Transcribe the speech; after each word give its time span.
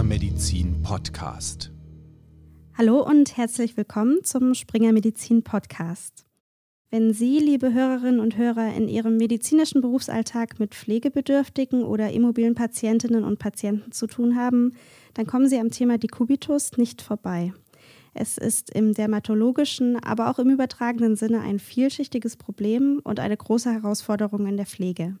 Springer 0.00 0.14
Medizin 0.14 0.80
Podcast. 0.80 1.70
Hallo 2.72 3.06
und 3.06 3.36
herzlich 3.36 3.76
willkommen 3.76 4.24
zum 4.24 4.54
Springer 4.54 4.92
Medizin 4.92 5.42
Podcast. 5.42 6.24
Wenn 6.90 7.12
Sie, 7.12 7.38
liebe 7.38 7.74
Hörerinnen 7.74 8.18
und 8.18 8.38
Hörer, 8.38 8.74
in 8.74 8.88
Ihrem 8.88 9.18
medizinischen 9.18 9.82
Berufsalltag 9.82 10.58
mit 10.58 10.74
pflegebedürftigen 10.74 11.82
oder 11.82 12.12
immobilen 12.12 12.54
Patientinnen 12.54 13.24
und 13.24 13.38
Patienten 13.38 13.92
zu 13.92 14.06
tun 14.06 14.36
haben, 14.36 14.72
dann 15.12 15.26
kommen 15.26 15.50
Sie 15.50 15.58
am 15.58 15.70
Thema 15.70 15.98
Dekubitus 15.98 16.78
nicht 16.78 17.02
vorbei. 17.02 17.52
Es 18.14 18.38
ist 18.38 18.70
im 18.70 18.94
dermatologischen, 18.94 20.02
aber 20.02 20.30
auch 20.30 20.38
im 20.38 20.48
übertragenen 20.48 21.14
Sinne 21.14 21.40
ein 21.40 21.58
vielschichtiges 21.58 22.38
Problem 22.38 23.02
und 23.04 23.20
eine 23.20 23.36
große 23.36 23.70
Herausforderung 23.70 24.46
in 24.46 24.56
der 24.56 24.66
Pflege. 24.66 25.18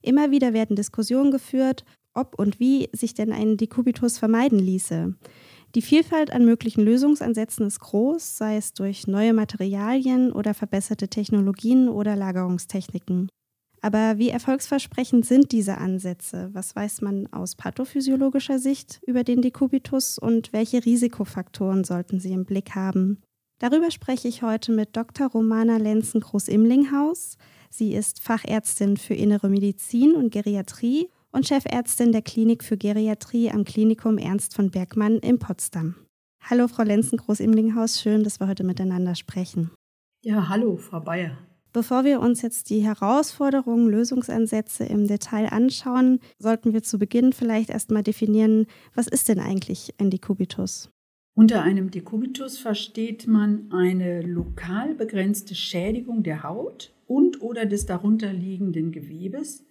Immer 0.00 0.30
wieder 0.30 0.54
werden 0.54 0.74
Diskussionen 0.74 1.32
geführt, 1.32 1.84
ob 2.16 2.38
und 2.38 2.58
wie 2.58 2.88
sich 2.92 3.14
denn 3.14 3.32
ein 3.32 3.56
Dekubitus 3.56 4.18
vermeiden 4.18 4.58
ließe. 4.58 5.14
Die 5.74 5.82
Vielfalt 5.82 6.32
an 6.32 6.44
möglichen 6.44 6.82
Lösungsansätzen 6.82 7.66
ist 7.66 7.80
groß, 7.80 8.38
sei 8.38 8.56
es 8.56 8.72
durch 8.72 9.06
neue 9.06 9.34
Materialien 9.34 10.32
oder 10.32 10.54
verbesserte 10.54 11.08
Technologien 11.08 11.88
oder 11.88 12.16
Lagerungstechniken. 12.16 13.28
Aber 13.82 14.18
wie 14.18 14.30
erfolgsversprechend 14.30 15.26
sind 15.26 15.52
diese 15.52 15.78
Ansätze? 15.78 16.48
Was 16.52 16.74
weiß 16.74 17.02
man 17.02 17.26
aus 17.32 17.54
pathophysiologischer 17.54 18.58
Sicht 18.58 19.00
über 19.06 19.22
den 19.22 19.42
Dekubitus 19.42 20.18
und 20.18 20.52
welche 20.52 20.84
Risikofaktoren 20.84 21.84
sollten 21.84 22.18
Sie 22.18 22.32
im 22.32 22.46
Blick 22.46 22.74
haben? 22.74 23.22
Darüber 23.58 23.90
spreche 23.90 24.28
ich 24.28 24.42
heute 24.42 24.72
mit 24.72 24.96
Dr. 24.96 25.28
Romana 25.28 25.76
Lenzen-Groß-Imlinghaus. 25.76 27.36
Sie 27.70 27.94
ist 27.94 28.20
Fachärztin 28.20 28.96
für 28.96 29.14
Innere 29.14 29.48
Medizin 29.48 30.14
und 30.14 30.30
Geriatrie 30.30 31.08
und 31.36 31.46
Chefärztin 31.46 32.12
der 32.12 32.22
Klinik 32.22 32.64
für 32.64 32.78
Geriatrie 32.78 33.50
am 33.50 33.64
Klinikum 33.64 34.16
Ernst 34.16 34.54
von 34.54 34.70
Bergmann 34.70 35.18
in 35.18 35.38
Potsdam. 35.38 35.94
Hallo, 36.40 36.66
Frau 36.66 36.82
Lenzen-Groß-Imlinghaus, 36.82 38.00
schön, 38.00 38.24
dass 38.24 38.40
wir 38.40 38.48
heute 38.48 38.64
miteinander 38.64 39.14
sprechen. 39.14 39.70
Ja, 40.24 40.48
hallo, 40.48 40.78
Frau 40.78 41.00
Bayer. 41.00 41.36
Bevor 41.74 42.04
wir 42.04 42.20
uns 42.20 42.40
jetzt 42.40 42.70
die 42.70 42.80
Herausforderungen, 42.80 43.86
Lösungsansätze 43.86 44.84
im 44.84 45.06
Detail 45.06 45.52
anschauen, 45.52 46.20
sollten 46.38 46.72
wir 46.72 46.82
zu 46.82 46.98
Beginn 46.98 47.34
vielleicht 47.34 47.68
erstmal 47.68 48.02
definieren, 48.02 48.64
was 48.94 49.06
ist 49.06 49.28
denn 49.28 49.38
eigentlich 49.38 49.92
ein 50.00 50.08
Dekubitus? 50.08 50.88
Unter 51.34 51.60
einem 51.60 51.90
Dekubitus 51.90 52.56
versteht 52.56 53.26
man 53.26 53.70
eine 53.72 54.22
lokal 54.22 54.94
begrenzte 54.94 55.54
Schädigung 55.54 56.22
der 56.22 56.44
Haut 56.44 56.94
und 57.06 57.42
oder 57.42 57.66
des 57.66 57.84
darunterliegenden 57.84 58.90
Gewebes 58.90 59.66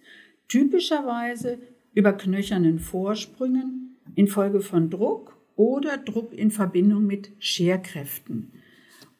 typischerweise 0.48 1.58
über 1.94 2.12
knöchernen 2.12 2.78
Vorsprüngen 2.78 3.96
infolge 4.14 4.60
von 4.60 4.90
Druck 4.90 5.36
oder 5.56 5.96
Druck 5.96 6.32
in 6.32 6.50
Verbindung 6.50 7.06
mit 7.06 7.32
Scherkräften. 7.38 8.52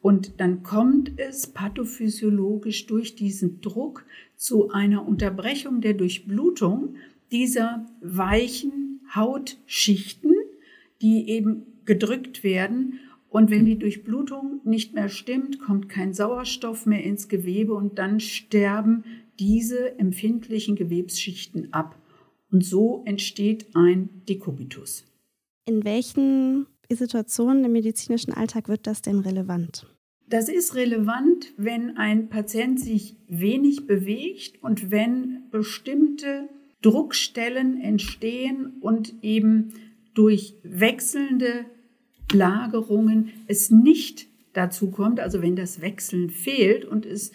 Und 0.00 0.40
dann 0.40 0.62
kommt 0.62 1.18
es 1.18 1.48
pathophysiologisch 1.48 2.86
durch 2.86 3.16
diesen 3.16 3.60
Druck 3.60 4.04
zu 4.36 4.70
einer 4.70 5.06
Unterbrechung 5.06 5.80
der 5.80 5.94
Durchblutung 5.94 6.96
dieser 7.32 7.86
weichen 8.00 9.00
Hautschichten, 9.14 10.32
die 11.02 11.28
eben 11.28 11.62
gedrückt 11.86 12.44
werden. 12.44 13.00
Und 13.28 13.50
wenn 13.50 13.64
die 13.64 13.78
Durchblutung 13.78 14.60
nicht 14.64 14.94
mehr 14.94 15.08
stimmt, 15.08 15.58
kommt 15.58 15.88
kein 15.88 16.12
Sauerstoff 16.12 16.86
mehr 16.86 17.02
ins 17.02 17.28
Gewebe 17.28 17.74
und 17.74 17.98
dann 17.98 18.20
sterben 18.20 19.04
diese 19.38 19.98
empfindlichen 19.98 20.76
Gewebsschichten 20.76 21.72
ab. 21.72 22.00
Und 22.50 22.64
so 22.64 23.02
entsteht 23.06 23.66
ein 23.74 24.22
Dekubitus. 24.28 25.04
In 25.66 25.84
welchen 25.84 26.66
Situationen 26.90 27.64
im 27.64 27.72
medizinischen 27.72 28.32
Alltag 28.32 28.68
wird 28.68 28.86
das 28.86 29.02
denn 29.02 29.18
relevant? 29.18 29.86
Das 30.28 30.48
ist 30.48 30.74
relevant, 30.74 31.52
wenn 31.56 31.96
ein 31.96 32.28
Patient 32.28 32.80
sich 32.80 33.16
wenig 33.28 33.86
bewegt 33.86 34.62
und 34.62 34.90
wenn 34.90 35.48
bestimmte 35.50 36.48
Druckstellen 36.82 37.80
entstehen 37.80 38.74
und 38.80 39.14
eben 39.22 39.72
durch 40.14 40.54
wechselnde 40.62 41.66
Lagerungen 42.32 43.30
es 43.46 43.70
nicht 43.70 44.26
dazu 44.52 44.90
kommt, 44.90 45.20
also 45.20 45.42
wenn 45.42 45.54
das 45.54 45.80
Wechseln 45.80 46.30
fehlt 46.30 46.84
und 46.84 47.06
es 47.06 47.32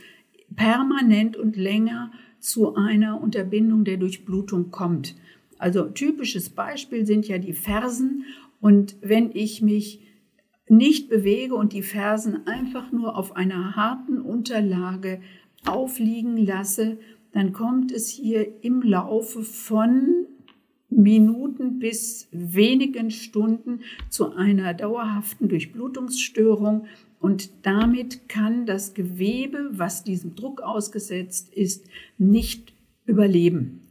permanent 0.55 1.37
und 1.37 1.55
länger 1.55 2.11
zu 2.39 2.75
einer 2.75 3.21
Unterbindung 3.21 3.83
der 3.83 3.97
Durchblutung 3.97 4.71
kommt. 4.71 5.15
Also 5.57 5.83
typisches 5.83 6.49
Beispiel 6.49 7.05
sind 7.05 7.27
ja 7.27 7.37
die 7.37 7.53
Fersen 7.53 8.25
und 8.59 8.95
wenn 9.01 9.31
ich 9.33 9.61
mich 9.61 10.01
nicht 10.67 11.09
bewege 11.09 11.55
und 11.55 11.73
die 11.73 11.83
Fersen 11.83 12.47
einfach 12.47 12.91
nur 12.91 13.17
auf 13.17 13.35
einer 13.35 13.75
harten 13.75 14.21
Unterlage 14.21 15.21
aufliegen 15.65 16.37
lasse, 16.37 16.97
dann 17.33 17.53
kommt 17.53 17.91
es 17.91 18.09
hier 18.09 18.63
im 18.63 18.81
Laufe 18.81 19.43
von 19.43 20.25
Minuten 20.89 21.79
bis 21.79 22.27
wenigen 22.31 23.11
Stunden 23.11 23.81
zu 24.09 24.33
einer 24.33 24.73
dauerhaften 24.73 25.47
Durchblutungsstörung 25.47 26.85
und 27.21 27.51
damit 27.61 28.27
kann 28.27 28.65
das 28.65 28.95
Gewebe, 28.95 29.69
was 29.71 30.03
diesem 30.03 30.35
Druck 30.35 30.61
ausgesetzt 30.61 31.53
ist, 31.53 31.85
nicht 32.17 32.73
überleben. 33.05 33.87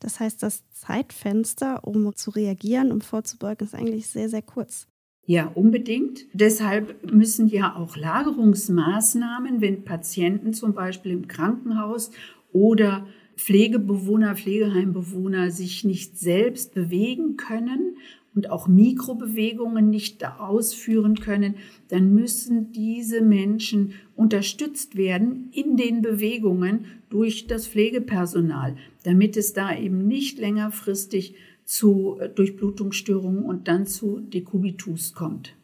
Das 0.00 0.18
heißt, 0.18 0.42
das 0.42 0.68
Zeitfenster, 0.70 1.86
um 1.86 2.14
zu 2.16 2.30
reagieren, 2.30 2.90
um 2.90 3.00
vorzubeugen, 3.00 3.66
ist 3.66 3.74
eigentlich 3.74 4.08
sehr, 4.08 4.28
sehr 4.28 4.42
kurz. 4.42 4.88
Ja, 5.26 5.46
unbedingt. 5.46 6.26
Deshalb 6.32 7.12
müssen 7.12 7.46
ja 7.46 7.76
auch 7.76 7.96
Lagerungsmaßnahmen, 7.96 9.60
wenn 9.60 9.84
Patienten 9.84 10.52
zum 10.52 10.74
Beispiel 10.74 11.12
im 11.12 11.28
Krankenhaus 11.28 12.10
oder 12.52 13.06
Pflegebewohner, 13.36 14.34
Pflegeheimbewohner 14.34 15.50
sich 15.50 15.84
nicht 15.84 16.18
selbst 16.18 16.74
bewegen 16.74 17.36
können 17.36 17.96
und 18.34 18.50
auch 18.50 18.68
Mikrobewegungen 18.68 19.90
nicht 19.90 20.24
ausführen 20.24 21.18
können, 21.18 21.56
dann 21.88 22.14
müssen 22.14 22.72
diese 22.72 23.22
Menschen 23.22 23.94
unterstützt 24.14 24.96
werden 24.96 25.50
in 25.52 25.76
den 25.76 26.02
Bewegungen 26.02 26.86
durch 27.08 27.46
das 27.46 27.66
Pflegepersonal, 27.66 28.76
damit 29.02 29.36
es 29.36 29.52
da 29.52 29.76
eben 29.76 30.06
nicht 30.06 30.38
längerfristig 30.38 31.34
zu 31.64 32.18
äh, 32.20 32.28
Durchblutungsstörungen 32.28 33.44
und 33.44 33.68
dann 33.68 33.86
zu 33.86 34.20
Dekubitus 34.20 35.14
kommt. 35.14 35.56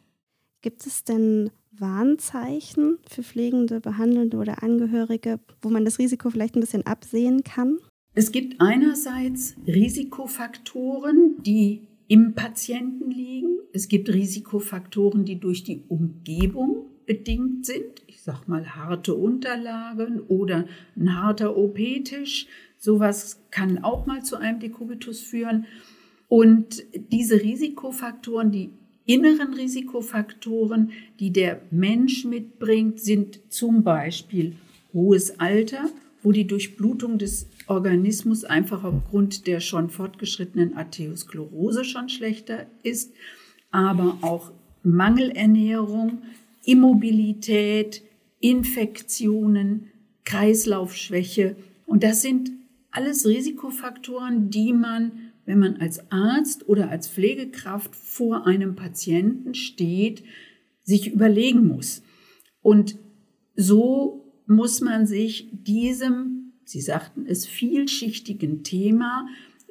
Gibt 0.61 0.85
es 0.85 1.03
denn 1.03 1.51
Warnzeichen 1.71 2.97
für 3.09 3.23
Pflegende, 3.23 3.79
Behandelnde 3.79 4.37
oder 4.37 4.63
Angehörige, 4.63 5.39
wo 5.61 5.69
man 5.69 5.85
das 5.85 5.99
Risiko 5.99 6.29
vielleicht 6.29 6.55
ein 6.55 6.61
bisschen 6.61 6.85
absehen 6.85 7.43
kann? 7.43 7.77
Es 8.13 8.31
gibt 8.31 8.59
einerseits 8.59 9.55
Risikofaktoren, 9.67 11.35
die 11.43 11.86
im 12.07 12.33
Patienten 12.33 13.11
liegen. 13.11 13.59
Es 13.73 13.87
gibt 13.87 14.09
Risikofaktoren, 14.09 15.25
die 15.25 15.39
durch 15.39 15.63
die 15.63 15.83
Umgebung 15.87 16.85
bedingt 17.05 17.65
sind. 17.65 18.03
Ich 18.07 18.21
sag 18.21 18.47
mal 18.47 18.75
harte 18.75 19.15
Unterlagen 19.15 20.21
oder 20.21 20.67
ein 20.95 21.15
harter 21.15 21.57
OP-Tisch. 21.57 22.47
Sowas 22.77 23.41
kann 23.51 23.83
auch 23.83 24.05
mal 24.05 24.23
zu 24.23 24.37
einem 24.37 24.59
Dekubitus 24.59 25.21
führen. 25.21 25.65
Und 26.27 26.83
diese 27.11 27.41
Risikofaktoren, 27.41 28.51
die 28.51 28.71
inneren 29.05 29.53
Risikofaktoren, 29.53 30.91
die 31.19 31.31
der 31.31 31.61
Mensch 31.71 32.25
mitbringt, 32.25 32.99
sind 32.99 33.39
zum 33.49 33.83
Beispiel 33.83 34.55
hohes 34.93 35.39
Alter, 35.39 35.89
wo 36.21 36.33
die 36.33 36.45
Durchblutung 36.45 37.17
des 37.17 37.47
Organismus 37.67 38.43
einfach 38.43 38.83
aufgrund 38.83 39.47
der 39.47 39.59
schon 39.59 39.89
fortgeschrittenen 39.89 40.75
Arteriosklerose 40.75 41.83
schon 41.83 42.09
schlechter 42.09 42.65
ist, 42.83 43.13
aber 43.71 44.17
auch 44.21 44.51
Mangelernährung, 44.83 46.23
Immobilität, 46.63 48.03
Infektionen, 48.39 49.91
Kreislaufschwäche. 50.23 51.55
Und 51.85 52.03
das 52.03 52.21
sind 52.21 52.51
alles 52.91 53.25
Risikofaktoren, 53.25 54.49
die 54.49 54.73
man, 54.73 55.11
wenn 55.45 55.59
man 55.59 55.77
als 55.77 56.11
Arzt 56.11 56.67
oder 56.67 56.89
als 56.89 57.07
Pflegekraft 57.07 57.95
vor 57.95 58.47
einem 58.47 58.75
Patienten 58.75 59.53
steht, 59.53 60.23
sich 60.83 61.11
überlegen 61.11 61.67
muss. 61.67 62.01
Und 62.61 62.97
so 63.55 64.25
muss 64.45 64.81
man 64.81 65.05
sich 65.05 65.49
diesem 65.51 66.36
Sie 66.67 66.81
sagten 66.81 67.25
es, 67.25 67.45
vielschichtigen 67.45 68.61
Thema 68.61 69.25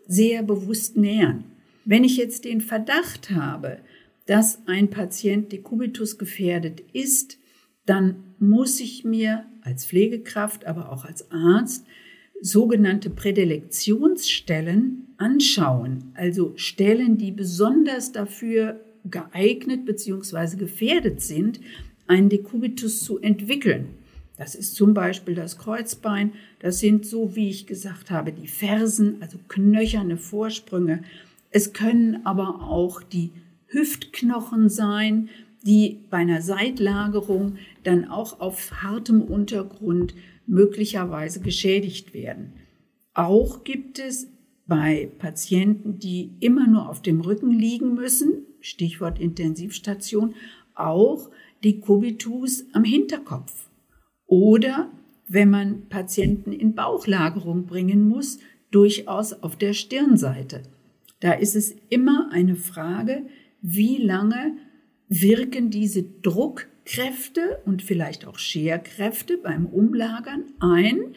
sehr 0.08 0.42
bewusst 0.42 0.96
nähern. 0.96 1.44
Wenn 1.84 2.04
ich 2.04 2.16
jetzt 2.16 2.46
den 2.46 2.62
Verdacht 2.62 3.30
habe, 3.32 3.80
dass 4.24 4.66
ein 4.66 4.88
Patient 4.88 5.52
Dekubitus 5.52 6.16
gefährdet 6.16 6.82
ist, 6.94 7.36
dann 7.84 8.16
muss 8.38 8.80
ich 8.80 9.04
mir 9.04 9.44
als 9.60 9.84
Pflegekraft, 9.84 10.64
aber 10.64 10.90
auch 10.90 11.04
als 11.04 11.30
Arzt 11.30 11.84
sogenannte 12.40 13.10
Prädilektionsstellen 13.10 15.08
anschauen, 15.18 16.12
also 16.14 16.54
Stellen, 16.56 17.18
die 17.18 17.30
besonders 17.30 18.12
dafür 18.12 18.80
geeignet 19.04 19.84
bzw. 19.84 20.56
gefährdet 20.56 21.20
sind, 21.20 21.60
einen 22.06 22.30
Dekubitus 22.30 23.00
zu 23.00 23.18
entwickeln. 23.18 23.88
Das 24.36 24.54
ist 24.54 24.74
zum 24.74 24.92
Beispiel 24.92 25.34
das 25.34 25.58
Kreuzbein, 25.58 26.32
das 26.58 26.78
sind, 26.78 27.06
so 27.06 27.34
wie 27.34 27.48
ich 27.48 27.66
gesagt 27.66 28.10
habe, 28.10 28.32
die 28.32 28.48
Fersen, 28.48 29.16
also 29.20 29.38
knöcherne 29.48 30.18
Vorsprünge. 30.18 31.02
Es 31.50 31.72
können 31.72 32.26
aber 32.26 32.62
auch 32.68 33.02
die 33.02 33.32
Hüftknochen 33.68 34.68
sein, 34.68 35.30
die 35.66 36.00
bei 36.10 36.18
einer 36.18 36.42
Seitlagerung 36.42 37.56
dann 37.82 38.08
auch 38.08 38.40
auf 38.40 38.82
hartem 38.82 39.22
Untergrund 39.22 40.14
möglicherweise 40.46 41.40
geschädigt 41.40 42.14
werden. 42.14 42.52
Auch 43.14 43.64
gibt 43.64 43.98
es 43.98 44.28
bei 44.66 45.10
Patienten, 45.18 45.98
die 45.98 46.32
immer 46.40 46.66
nur 46.66 46.88
auf 46.88 47.02
dem 47.02 47.20
Rücken 47.20 47.50
liegen 47.50 47.94
müssen, 47.94 48.46
Stichwort 48.60 49.18
Intensivstation, 49.18 50.34
auch 50.74 51.30
die 51.64 51.80
Kubitus 51.80 52.64
am 52.72 52.84
Hinterkopf. 52.84 53.66
Oder 54.26 54.90
wenn 55.28 55.50
man 55.50 55.88
Patienten 55.88 56.52
in 56.52 56.74
Bauchlagerung 56.74 57.66
bringen 57.66 58.08
muss, 58.08 58.38
durchaus 58.70 59.32
auf 59.32 59.56
der 59.56 59.72
Stirnseite. 59.72 60.62
Da 61.20 61.32
ist 61.32 61.56
es 61.56 61.74
immer 61.88 62.30
eine 62.32 62.56
Frage, 62.56 63.26
wie 63.62 63.96
lange 63.96 64.56
wirken 65.08 65.70
diese 65.70 66.02
Druckkräfte 66.02 67.60
und 67.64 67.82
vielleicht 67.82 68.26
auch 68.26 68.38
Scherkräfte 68.38 69.38
beim 69.38 69.66
Umlagern 69.66 70.44
ein 70.60 71.14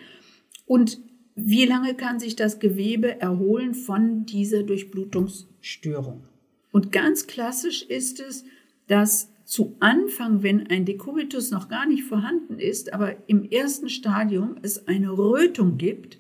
und 0.66 1.00
wie 1.36 1.66
lange 1.66 1.96
kann 1.96 2.20
sich 2.20 2.36
das 2.36 2.60
Gewebe 2.60 3.20
erholen 3.22 3.74
von 3.74 4.26
dieser 4.26 4.64
Durchblutungsstörung. 4.64 6.24
Und 6.72 6.92
ganz 6.92 7.28
klassisch 7.28 7.84
ist 7.84 8.20
es, 8.20 8.46
dass 8.88 9.32
zu 9.50 9.76
Anfang, 9.80 10.44
wenn 10.44 10.68
ein 10.68 10.86
Dekubitus 10.86 11.50
noch 11.50 11.70
gar 11.70 11.88
nicht 11.88 12.04
vorhanden 12.04 12.60
ist, 12.60 12.94
aber 12.94 13.16
im 13.28 13.50
ersten 13.50 13.90
Stadium 13.90 14.58
es 14.62 14.88
eine 14.88 15.10
Rötung 15.18 15.80
gibt. 15.80 16.20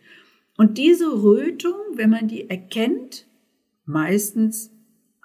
Und 0.58 0.80
diese 0.80 1.22
Rötung, 1.22 1.76
wenn 1.94 2.10
man 2.10 2.28
die 2.28 2.50
erkennt, 2.50 3.28
meistens 3.86 4.72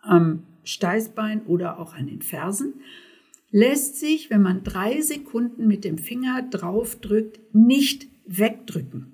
am 0.03 0.43
Steißbein 0.65 1.47
oder 1.47 1.79
auch 1.79 1.95
an 1.95 2.07
den 2.07 2.21
Fersen, 2.21 2.75
lässt 3.51 3.97
sich, 3.97 4.29
wenn 4.29 4.43
man 4.43 4.65
drei 4.65 5.01
Sekunden 5.01 5.67
mit 5.67 5.83
dem 5.83 5.97
Finger 5.97 6.43
draufdrückt, 6.43 7.41
nicht 7.55 8.07
wegdrücken. 8.27 9.13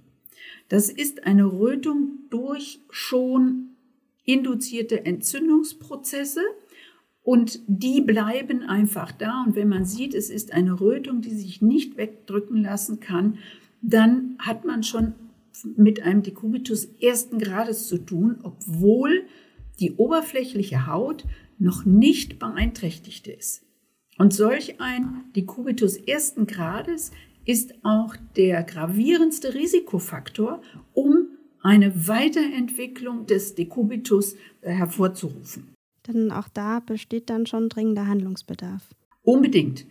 Das 0.69 0.91
ist 0.91 1.23
eine 1.23 1.45
Rötung 1.45 2.19
durch 2.29 2.81
schon 2.91 3.77
induzierte 4.25 5.05
Entzündungsprozesse 5.07 6.43
und 7.31 7.61
die 7.69 8.01
bleiben 8.01 8.65
einfach 8.65 9.13
da. 9.13 9.45
Und 9.47 9.55
wenn 9.55 9.69
man 9.69 9.85
sieht, 9.85 10.15
es 10.15 10.31
ist 10.31 10.53
eine 10.53 10.81
Rötung, 10.81 11.21
die 11.21 11.31
sich 11.31 11.63
nicht 11.63 11.97
wegdrücken 11.97 12.61
lassen 12.61 12.99
kann, 12.99 13.39
dann 13.83 14.35
hat 14.41 14.65
man 14.65 14.83
schon 14.83 15.15
mit 15.77 16.03
einem 16.03 16.25
Dekubitus 16.25 16.87
ersten 17.01 17.39
Grades 17.39 17.87
zu 17.87 17.99
tun, 17.99 18.41
obwohl 18.43 19.27
die 19.79 19.93
oberflächliche 19.93 20.89
Haut 20.89 21.25
noch 21.61 21.85
nicht 21.85 22.41
beeinträchtigt 22.41 23.29
ist. 23.29 23.63
Und 24.19 24.35
solch 24.35 24.81
ein 24.81 25.23
Dekubitus 25.37 25.99
ersten 25.99 26.49
Grades 26.49 27.13
ist 27.45 27.75
auch 27.85 28.17
der 28.35 28.65
gravierendste 28.65 29.55
Risikofaktor, 29.55 30.63
um 30.95 31.29
eine 31.63 32.09
Weiterentwicklung 32.09 33.27
des 33.27 33.55
Dekubitus 33.55 34.35
hervorzurufen. 34.63 35.69
Denn 36.13 36.33
auch 36.33 36.49
da 36.49 36.81
besteht 36.81 37.31
dann 37.31 37.47
schon 37.47 37.69
dringender 37.69 38.07
Handlungsbedarf. 38.07 38.89
Unbedingt. 39.23 39.87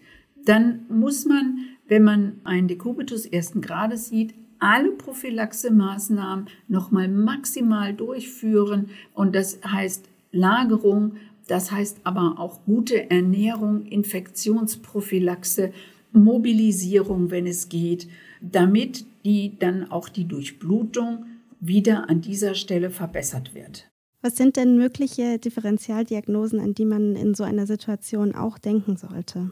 Dann 0.45 0.85
muss 0.89 1.25
man, 1.25 1.59
wenn 1.87 2.03
man 2.03 2.41
einen 2.43 2.67
Dekubitus 2.67 3.25
ersten 3.25 3.61
Grades 3.61 4.09
sieht, 4.09 4.33
alle 4.59 4.91
Prophylaxemaßnahmen 4.91 6.47
nochmal 6.67 7.07
maximal 7.07 7.93
durchführen. 7.93 8.89
Und 9.13 9.35
das 9.35 9.59
heißt 9.65 10.09
Lagerung, 10.31 11.15
das 11.47 11.71
heißt 11.71 12.01
aber 12.03 12.35
auch 12.37 12.63
gute 12.65 13.09
Ernährung, 13.09 13.85
Infektionsprophylaxe, 13.85 15.71
Mobilisierung, 16.11 17.31
wenn 17.31 17.47
es 17.47 17.69
geht, 17.69 18.07
damit 18.41 19.05
die 19.25 19.57
dann 19.57 19.91
auch 19.91 20.09
die 20.09 20.27
Durchblutung 20.27 21.25
wieder 21.59 22.09
an 22.09 22.21
dieser 22.21 22.55
Stelle 22.55 22.89
verbessert 22.89 23.53
wird. 23.53 23.89
Was 24.21 24.35
sind 24.35 24.57
denn 24.57 24.77
mögliche 24.77 25.39
Differentialdiagnosen, 25.39 26.59
an 26.59 26.73
die 26.73 26.85
man 26.85 27.15
in 27.15 27.33
so 27.35 27.43
einer 27.43 27.65
Situation 27.65 28.35
auch 28.35 28.57
denken 28.57 28.97
sollte? 28.97 29.51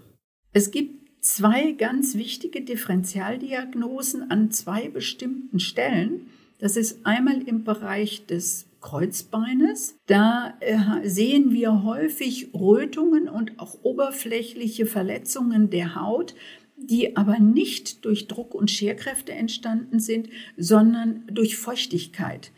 Es 0.52 0.72
gibt 0.72 1.08
zwei 1.22 1.72
ganz 1.72 2.16
wichtige 2.16 2.62
Differentialdiagnosen 2.62 4.30
an 4.30 4.52
zwei 4.52 4.90
bestimmten 4.90 5.60
Stellen. 5.60 6.28
Das 6.60 6.76
ist 6.76 7.06
einmal 7.06 7.42
im 7.44 7.64
Bereich 7.64 8.26
des 8.26 8.66
Kreuzbeines. 8.82 9.96
Da 10.06 10.54
äh, 10.60 11.08
sehen 11.08 11.52
wir 11.52 11.84
häufig 11.84 12.54
Rötungen 12.54 13.30
und 13.30 13.60
auch 13.60 13.78
oberflächliche 13.84 14.86
Verletzungen 14.86 15.70
der 15.70 15.96
Haut, 15.96 16.36
die 16.76 17.16
aber 17.16 17.40
nicht 17.40 18.06
durch 18.06 18.28
Druck- 18.28 18.54
und 18.54 18.70
Scherkräfte 18.70 19.32
entstanden 19.32 20.00
sind, 20.00 20.30
sondern 20.58 21.24
durch 21.32 21.58
Feuchtigkeit, 21.58 22.52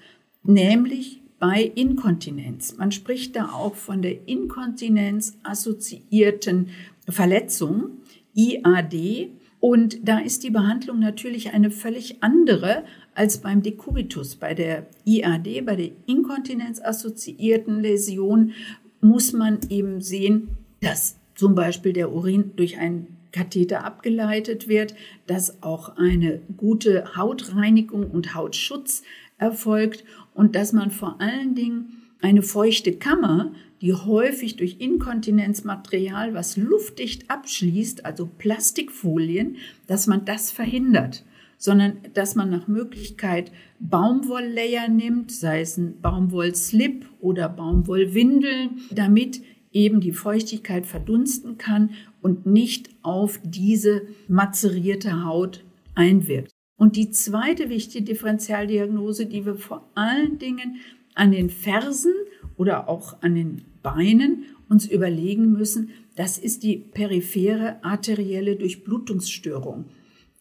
nämlich 0.44 1.19
bei 1.40 1.72
Inkontinenz. 1.76 2.78
Man 2.78 2.92
spricht 2.92 3.36
da 3.36 3.50
auch 3.52 3.76
von 3.76 4.02
der 4.02 4.28
Inkontinenz 4.28 5.38
assoziierten 5.44 6.70
Verletzung, 7.08 8.00
IAD. 8.36 9.30
Und 9.62 10.08
da 10.08 10.20
ist 10.20 10.44
die 10.44 10.52
Behandlung 10.52 11.00
natürlich 11.00 11.54
eine 11.54 11.72
völlig 11.72 12.24
andere 12.24 12.84
als 13.16 13.40
beim 13.40 13.62
Dekubitus. 13.62 14.36
Bei 14.36 14.54
der 14.54 14.88
IAD, 15.06 15.66
bei 15.66 15.76
der 15.76 15.92
Inkontinenz 16.06 16.82
assoziierten 16.82 17.82
Läsion, 17.82 18.54
muss 19.02 19.34
man 19.34 19.60
eben 19.70 20.02
sehen, 20.02 20.50
dass 20.82 21.18
zum 21.36 21.56
Beispiel 21.56 21.94
der 21.94 22.12
Urin 22.12 22.52
durch 22.56 22.78
einen 22.78 23.18
Katheter 23.32 23.86
abgeleitet 23.86 24.68
wird, 24.68 24.96
dass 25.28 25.62
auch 25.62 25.98
eine 25.98 26.42
gute 26.58 27.16
Hautreinigung 27.16 28.10
und 28.10 28.34
Hautschutz 28.34 29.04
erfolgt 29.40 30.04
und 30.34 30.56
dass 30.56 30.74
man 30.74 30.92
vor 30.92 31.20
allen 31.20 31.56
Dingen 31.56 32.04
eine 32.22 32.42
feuchte 32.42 32.94
Kammer, 32.94 33.54
die 33.82 33.94
häufig 33.94 34.58
durch 34.58 34.78
Inkontinenzmaterial, 34.80 36.34
was 36.34 36.58
luftdicht 36.58 37.30
abschließt, 37.32 38.06
also 38.06 38.30
Plastikfolien, 38.38 39.56
dass 39.88 40.08
man 40.08 40.26
das 40.26 40.52
verhindert, 40.52 41.24
sondern 41.58 41.98
dass 42.14 42.36
man 42.36 42.50
nach 42.50 42.68
Möglichkeit 42.68 43.52
Baumwolllayer 43.80 44.90
nimmt, 44.90 45.32
sei 45.32 45.62
es 45.62 45.78
ein 45.78 46.02
Baumwollslip 46.02 47.06
oder 47.22 47.48
Baumwollwindeln, 47.48 48.82
damit 48.92 49.42
eben 49.72 50.02
die 50.02 50.12
Feuchtigkeit 50.12 50.86
verdunsten 50.86 51.58
kann 51.58 51.92
und 52.22 52.46
nicht 52.46 52.90
auf 53.02 53.40
diese 53.44 54.02
mazerierte 54.28 55.24
Haut 55.24 55.64
einwirkt. 55.96 56.52
Und 56.80 56.96
die 56.96 57.12
zweite 57.12 57.70
wichtige 57.70 58.06
Differentialdiagnose, 58.06 59.26
die 59.26 59.46
wir 59.46 59.56
vor 59.56 59.88
allen 59.96 60.40
Dingen 60.40 60.78
an 61.14 61.32
den 61.32 61.50
Fersen 61.50 62.14
oder 62.56 62.88
auch 62.88 63.22
an 63.22 63.36
den 63.36 63.66
Beinen 63.84 64.46
uns 64.70 64.88
überlegen 64.88 65.52
müssen, 65.52 65.90
das 66.16 66.38
ist 66.38 66.64
die 66.64 66.78
periphere 66.78 67.84
arterielle 67.84 68.56
Durchblutungsstörung. 68.56 69.86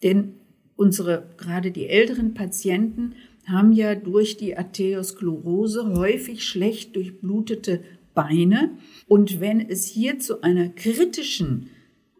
Denn 0.01 0.35
unsere, 0.77 1.29
gerade 1.37 1.71
die 1.71 1.89
älteren 1.89 2.33
Patienten 2.33 3.15
haben 3.45 3.73
ja 3.73 3.95
durch 3.95 4.37
die 4.37 4.57
Arteriosklerose 4.57 5.93
häufig 5.97 6.45
schlecht 6.45 6.95
durchblutete 6.95 7.81
Beine. 8.13 8.77
Und 9.07 9.41
wenn 9.41 9.59
es 9.59 9.85
hier 9.85 10.19
zu 10.19 10.41
einer 10.41 10.69
kritischen, 10.69 11.69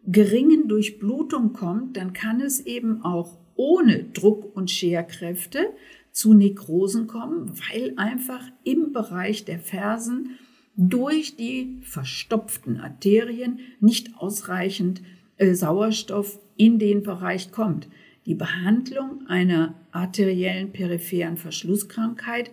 geringen 0.06 0.68
Durchblutung 0.68 1.54
kommt, 1.54 1.96
dann 1.96 2.12
kann 2.12 2.42
es 2.42 2.60
eben 2.60 3.02
auch 3.02 3.39
ohne 3.60 4.04
Druck- 4.04 4.56
und 4.56 4.70
Scherkräfte 4.70 5.68
zu 6.12 6.32
Nekrosen 6.32 7.06
kommen, 7.06 7.52
weil 7.68 7.92
einfach 7.96 8.42
im 8.64 8.94
Bereich 8.94 9.44
der 9.44 9.58
Fersen 9.58 10.38
durch 10.78 11.36
die 11.36 11.76
verstopften 11.82 12.80
Arterien 12.80 13.58
nicht 13.78 14.16
ausreichend 14.16 15.02
äh, 15.36 15.52
Sauerstoff 15.52 16.40
in 16.56 16.78
den 16.78 17.02
Bereich 17.02 17.52
kommt. 17.52 17.86
Die 18.24 18.34
Behandlung 18.34 19.26
einer 19.26 19.74
arteriellen 19.92 20.72
peripheren 20.72 21.36
Verschlusskrankheit 21.36 22.50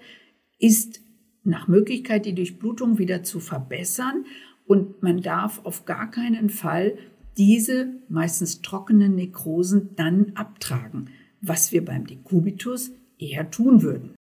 ist 0.59 0.99
nach 1.45 1.69
Möglichkeit 1.69 2.25
die 2.25 2.35
Durchblutung 2.35 2.97
wieder 2.97 3.23
zu 3.23 3.39
verbessern 3.39 4.25
und 4.65 5.01
man 5.01 5.21
darf 5.21 5.61
auf 5.63 5.85
gar 5.85 6.11
keinen 6.11 6.49
Fall 6.49 6.97
diese 7.37 7.93
meistens 8.09 8.61
trockenen 8.61 9.15
Nekrosen 9.15 9.95
dann 9.95 10.31
abtragen, 10.35 11.09
was 11.41 11.71
wir 11.71 11.85
beim 11.85 12.07
Dekubitus 12.07 12.91
eher 13.19 13.49
tun 13.51 13.81
würden. 13.81 14.15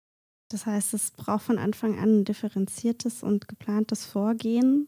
Das 0.50 0.66
heißt, 0.66 0.94
es 0.94 1.12
braucht 1.12 1.44
von 1.44 1.58
Anfang 1.58 1.98
an 1.98 2.20
ein 2.20 2.26
differenziertes 2.26 3.24
und 3.24 3.48
geplantes 3.48 4.06
Vorgehen. 4.06 4.88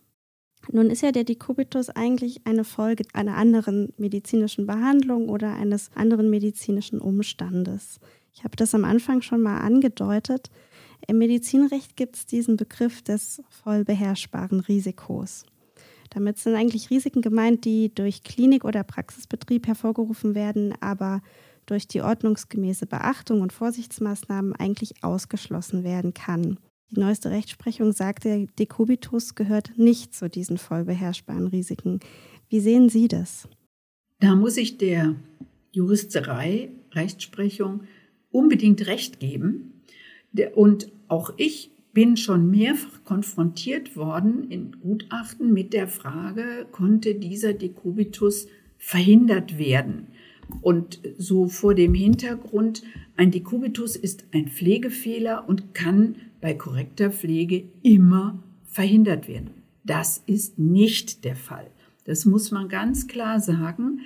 Nun 0.72 0.90
ist 0.90 1.02
ja 1.02 1.12
der 1.12 1.24
Dekubitus 1.24 1.90
eigentlich 1.90 2.46
eine 2.46 2.64
Folge 2.64 3.06
einer 3.14 3.38
anderen 3.38 3.94
medizinischen 3.98 4.68
Behandlung 4.68 5.30
oder 5.30 5.54
eines 5.54 5.92
anderen 5.96 6.30
medizinischen 6.30 7.00
Umstandes. 7.00 8.00
Ich 8.34 8.44
habe 8.44 8.56
das 8.56 8.76
am 8.76 8.84
Anfang 8.84 9.22
schon 9.22 9.42
mal 9.42 9.60
angedeutet. 9.60 10.50
Im 11.08 11.20
Medizinrecht 11.20 11.96
gibt 11.96 12.18
es 12.18 12.26
diesen 12.26 12.58
Begriff 12.58 13.02
des 13.02 13.42
voll 13.50 13.86
beherrschbaren 13.86 14.60
Risikos. 14.60 15.46
Damit 16.10 16.38
sind 16.38 16.56
eigentlich 16.56 16.90
Risiken 16.90 17.22
gemeint, 17.22 17.66
die 17.66 17.94
durch 17.94 18.24
Klinik 18.24 18.66
oder 18.66 18.84
Praxisbetrieb 18.84 19.68
hervorgerufen 19.68 20.36
werden, 20.36 20.74
aber 20.80 21.22
durch 21.66 21.88
die 21.88 22.02
ordnungsgemäße 22.02 22.86
Beachtung 22.86 23.42
und 23.42 23.54
Vorsichtsmaßnahmen 23.54 24.54
eigentlich 24.56 25.04
ausgeschlossen 25.04 25.84
werden 25.84 26.14
kann. 26.14 26.58
Die 26.92 27.00
neueste 27.00 27.30
Rechtsprechung 27.30 27.92
sagt, 27.92 28.24
der 28.24 28.48
Dekubitus 28.58 29.36
gehört 29.36 29.78
nicht 29.78 30.16
zu 30.16 30.30
diesen 30.30 30.58
voll 30.58 30.86
beherrschbaren 30.86 31.48
Risiken. 31.48 32.00
Wie 32.50 32.62
sehen 32.62 32.88
Sie 32.88 33.10
das? 33.10 33.50
Da 34.22 34.36
muss 34.36 34.56
ich 34.56 34.78
der 34.78 35.16
Juristerei, 35.74 36.72
Rechtsprechung 36.94 37.82
unbedingt 38.32 38.88
recht 38.88 39.20
geben. 39.20 39.84
Und 40.56 40.92
auch 41.10 41.34
ich 41.38 41.72
bin 41.98 42.16
schon 42.16 42.52
mehrfach 42.52 43.04
konfrontiert 43.06 43.96
worden 43.96 44.52
in 44.52 44.80
Gutachten 44.84 45.52
mit 45.52 45.74
der 45.74 45.88
Frage, 45.88 46.68
konnte 46.72 47.16
dieser 47.16 47.54
Dekubitus 47.54 48.46
verhindert 48.78 49.58
werden? 49.58 50.06
Und 50.62 51.00
so 51.18 51.48
vor 51.48 51.74
dem 51.74 51.96
Hintergrund, 51.96 52.84
ein 53.16 53.32
Dekubitus 53.32 53.96
ist 53.96 54.26
ein 54.32 54.48
Pflegefehler 54.48 55.50
und 55.50 55.74
kann 55.74 56.18
bei 56.40 56.54
korrekter 56.54 57.10
Pflege 57.10 57.64
immer 57.82 58.44
verhindert 58.68 59.28
werden. 59.28 59.50
Das 59.84 60.22
ist 60.28 60.60
nicht 60.60 61.26
der 61.26 61.36
Fall. 61.36 61.66
Das 62.04 62.26
muss 62.26 62.52
man 62.52 62.70
ganz 62.70 63.08
klar 63.08 63.40
sagen, 63.40 64.02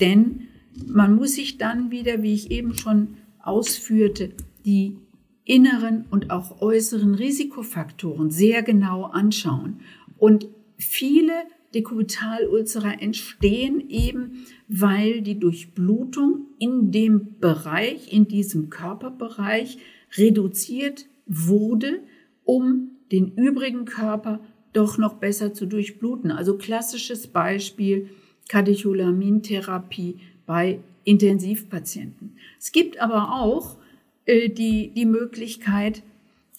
denn 0.00 0.48
man 0.88 1.14
muss 1.14 1.36
sich 1.36 1.56
dann 1.56 1.92
wieder, 1.92 2.24
wie 2.24 2.34
ich 2.34 2.50
eben 2.50 2.76
schon 2.76 3.14
ausführte, 3.38 4.32
die 4.64 4.96
inneren 5.44 6.06
und 6.10 6.30
auch 6.30 6.60
äußeren 6.60 7.14
Risikofaktoren 7.14 8.30
sehr 8.30 8.62
genau 8.62 9.04
anschauen. 9.04 9.80
Und 10.18 10.48
viele 10.76 11.32
Dekubitalulzera 11.74 12.92
entstehen 12.92 13.88
eben, 13.88 14.44
weil 14.68 15.22
die 15.22 15.38
Durchblutung 15.38 16.46
in 16.58 16.92
dem 16.92 17.38
Bereich, 17.40 18.12
in 18.12 18.28
diesem 18.28 18.70
Körperbereich 18.70 19.78
reduziert 20.16 21.06
wurde, 21.26 22.00
um 22.44 22.90
den 23.10 23.32
übrigen 23.34 23.84
Körper 23.84 24.40
doch 24.72 24.98
noch 24.98 25.14
besser 25.14 25.54
zu 25.54 25.66
durchbluten. 25.66 26.30
Also 26.30 26.56
klassisches 26.56 27.26
Beispiel 27.26 28.10
Katecholamintherapie 28.48 30.16
bei 30.46 30.80
Intensivpatienten. 31.04 32.36
Es 32.58 32.72
gibt 32.72 33.00
aber 33.00 33.32
auch 33.40 33.76
äh, 34.26 34.48
die, 34.48 34.90
die 34.90 35.06
Möglichkeit, 35.06 36.02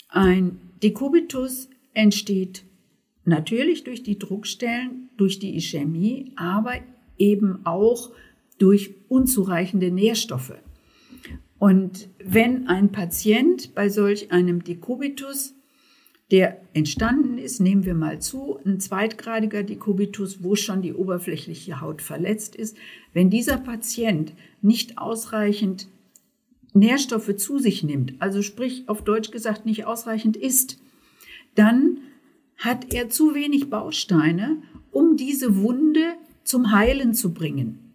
ein 0.09 0.59
Dekubitus 0.81 1.69
entsteht 1.93 2.63
natürlich 3.25 3.83
durch 3.83 4.03
die 4.03 4.19
Druckstellen, 4.19 5.09
durch 5.17 5.39
die 5.39 5.55
Ischämie, 5.55 6.33
aber 6.35 6.73
eben 7.17 7.65
auch 7.65 8.11
durch 8.59 8.95
unzureichende 9.07 9.91
Nährstoffe. 9.91 10.55
Und 11.57 12.09
wenn 12.23 12.67
ein 12.67 12.91
Patient 12.91 13.73
bei 13.73 13.87
solch 13.87 14.31
einem 14.31 14.63
Dekubitus, 14.63 15.55
der 16.31 16.61
entstanden 16.73 17.37
ist, 17.37 17.59
nehmen 17.59 17.85
wir 17.85 17.93
mal 17.93 18.19
zu, 18.19 18.59
ein 18.65 18.79
zweitgradiger 18.79 19.63
Dekubitus, 19.63 20.43
wo 20.43 20.55
schon 20.55 20.81
die 20.81 20.93
oberflächliche 20.93 21.79
Haut 21.79 22.01
verletzt 22.01 22.55
ist, 22.55 22.75
wenn 23.13 23.29
dieser 23.29 23.57
Patient 23.57 24.33
nicht 24.61 24.97
ausreichend 24.97 25.87
Nährstoffe 26.73 27.35
zu 27.37 27.59
sich 27.59 27.83
nimmt, 27.83 28.13
also 28.19 28.41
sprich 28.41 28.83
auf 28.87 29.03
Deutsch 29.03 29.31
gesagt 29.31 29.65
nicht 29.65 29.85
ausreichend 29.85 30.37
isst, 30.37 30.81
dann 31.55 31.99
hat 32.57 32.93
er 32.93 33.09
zu 33.09 33.35
wenig 33.35 33.69
Bausteine, 33.69 34.61
um 34.91 35.17
diese 35.17 35.57
Wunde 35.57 36.13
zum 36.43 36.71
Heilen 36.71 37.13
zu 37.13 37.33
bringen. 37.33 37.93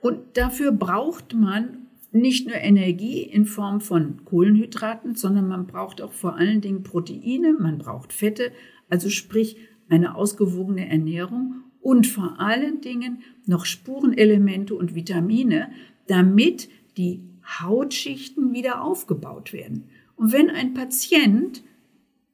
Und 0.00 0.36
dafür 0.36 0.72
braucht 0.72 1.34
man 1.34 1.86
nicht 2.12 2.46
nur 2.46 2.56
Energie 2.56 3.22
in 3.22 3.44
Form 3.44 3.80
von 3.80 4.24
Kohlenhydraten, 4.24 5.14
sondern 5.14 5.48
man 5.48 5.66
braucht 5.66 6.00
auch 6.00 6.12
vor 6.12 6.36
allen 6.36 6.60
Dingen 6.60 6.82
Proteine, 6.82 7.54
man 7.58 7.78
braucht 7.78 8.12
Fette, 8.12 8.52
also 8.88 9.10
sprich 9.10 9.56
eine 9.88 10.14
ausgewogene 10.14 10.88
Ernährung 10.88 11.62
und 11.80 12.06
vor 12.06 12.40
allen 12.40 12.80
Dingen 12.80 13.22
noch 13.46 13.64
Spurenelemente 13.64 14.74
und 14.74 14.94
Vitamine, 14.94 15.70
damit 16.06 16.68
die 16.96 17.20
Hautschichten 17.46 18.52
wieder 18.52 18.82
aufgebaut 18.82 19.52
werden. 19.52 19.88
Und 20.16 20.32
wenn 20.32 20.50
ein 20.50 20.74
Patient 20.74 21.62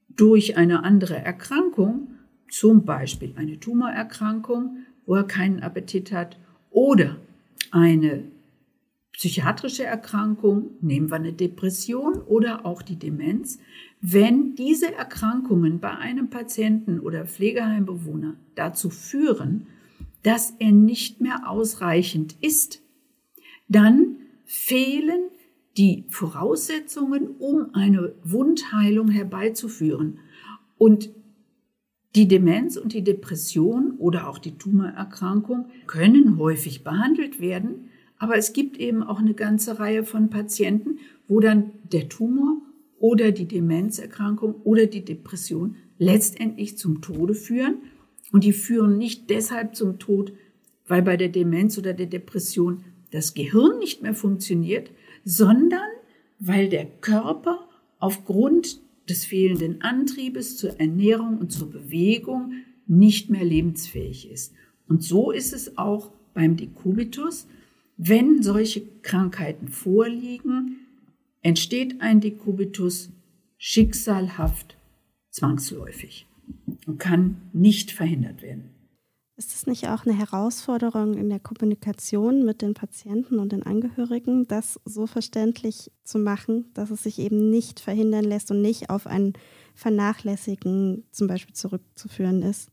durch 0.08 0.56
eine 0.56 0.84
andere 0.84 1.16
Erkrankung, 1.16 2.08
zum 2.48 2.84
Beispiel 2.84 3.34
eine 3.36 3.58
Tumorerkrankung, 3.58 4.78
wo 5.06 5.14
er 5.14 5.24
keinen 5.24 5.60
Appetit 5.60 6.12
hat, 6.12 6.38
oder 6.70 7.18
eine 7.70 8.24
psychiatrische 9.12 9.84
Erkrankung, 9.84 10.70
nehmen 10.80 11.10
wir 11.10 11.16
eine 11.16 11.32
Depression 11.32 12.14
oder 12.22 12.64
auch 12.64 12.82
die 12.82 12.98
Demenz, 12.98 13.58
wenn 14.00 14.54
diese 14.54 14.92
Erkrankungen 14.94 15.80
bei 15.80 15.96
einem 15.96 16.28
Patienten 16.30 16.98
oder 16.98 17.26
Pflegeheimbewohner 17.26 18.34
dazu 18.54 18.90
führen, 18.90 19.66
dass 20.22 20.54
er 20.58 20.72
nicht 20.72 21.20
mehr 21.20 21.48
ausreichend 21.48 22.36
ist, 22.40 22.80
dann 23.68 24.16
fehlen 24.54 25.30
die 25.78 26.04
Voraussetzungen, 26.10 27.36
um 27.38 27.74
eine 27.74 28.14
Wundheilung 28.22 29.08
herbeizuführen. 29.08 30.18
Und 30.76 31.08
die 32.14 32.28
Demenz 32.28 32.76
und 32.76 32.92
die 32.92 33.02
Depression 33.02 33.92
oder 33.92 34.28
auch 34.28 34.36
die 34.36 34.58
Tumorerkrankung 34.58 35.70
können 35.86 36.36
häufig 36.36 36.84
behandelt 36.84 37.40
werden, 37.40 37.88
aber 38.18 38.36
es 38.36 38.52
gibt 38.52 38.76
eben 38.76 39.02
auch 39.02 39.20
eine 39.20 39.32
ganze 39.32 39.78
Reihe 39.78 40.04
von 40.04 40.28
Patienten, 40.28 40.98
wo 41.28 41.40
dann 41.40 41.70
der 41.90 42.10
Tumor 42.10 42.58
oder 42.98 43.32
die 43.32 43.48
Demenzerkrankung 43.48 44.56
oder 44.64 44.84
die 44.84 45.04
Depression 45.04 45.76
letztendlich 45.96 46.76
zum 46.76 47.00
Tode 47.00 47.32
führen. 47.34 47.76
Und 48.32 48.44
die 48.44 48.52
führen 48.52 48.98
nicht 48.98 49.30
deshalb 49.30 49.74
zum 49.76 49.98
Tod, 49.98 50.34
weil 50.86 51.00
bei 51.00 51.16
der 51.16 51.30
Demenz 51.30 51.78
oder 51.78 51.94
der 51.94 52.06
Depression 52.06 52.84
das 53.12 53.34
Gehirn 53.34 53.78
nicht 53.78 54.02
mehr 54.02 54.14
funktioniert, 54.14 54.90
sondern 55.24 55.88
weil 56.40 56.68
der 56.68 56.86
Körper 56.86 57.68
aufgrund 58.00 58.80
des 59.08 59.24
fehlenden 59.24 59.82
Antriebes 59.82 60.56
zur 60.56 60.80
Ernährung 60.80 61.38
und 61.38 61.52
zur 61.52 61.70
Bewegung 61.70 62.54
nicht 62.86 63.30
mehr 63.30 63.44
lebensfähig 63.44 64.28
ist. 64.30 64.54
Und 64.88 65.04
so 65.04 65.30
ist 65.30 65.52
es 65.52 65.78
auch 65.78 66.12
beim 66.34 66.56
Dekubitus. 66.56 67.46
Wenn 67.96 68.42
solche 68.42 68.82
Krankheiten 69.02 69.68
vorliegen, 69.68 70.78
entsteht 71.42 72.00
ein 72.00 72.20
Dekubitus 72.20 73.10
schicksalhaft, 73.58 74.76
zwangsläufig 75.30 76.26
und 76.86 76.98
kann 76.98 77.36
nicht 77.52 77.92
verhindert 77.92 78.42
werden. 78.42 78.71
Ist 79.36 79.54
es 79.54 79.66
nicht 79.66 79.88
auch 79.88 80.04
eine 80.04 80.16
Herausforderung 80.16 81.14
in 81.14 81.30
der 81.30 81.40
Kommunikation 81.40 82.44
mit 82.44 82.60
den 82.60 82.74
Patienten 82.74 83.38
und 83.38 83.52
den 83.52 83.62
Angehörigen, 83.62 84.46
das 84.46 84.78
so 84.84 85.06
verständlich 85.06 85.90
zu 86.04 86.18
machen, 86.18 86.66
dass 86.74 86.90
es 86.90 87.02
sich 87.02 87.18
eben 87.18 87.50
nicht 87.50 87.80
verhindern 87.80 88.24
lässt 88.24 88.50
und 88.50 88.60
nicht 88.60 88.90
auf 88.90 89.06
ein 89.06 89.32
Vernachlässigen 89.74 91.04
zum 91.12 91.28
Beispiel 91.28 91.54
zurückzuführen 91.54 92.42
ist? 92.42 92.70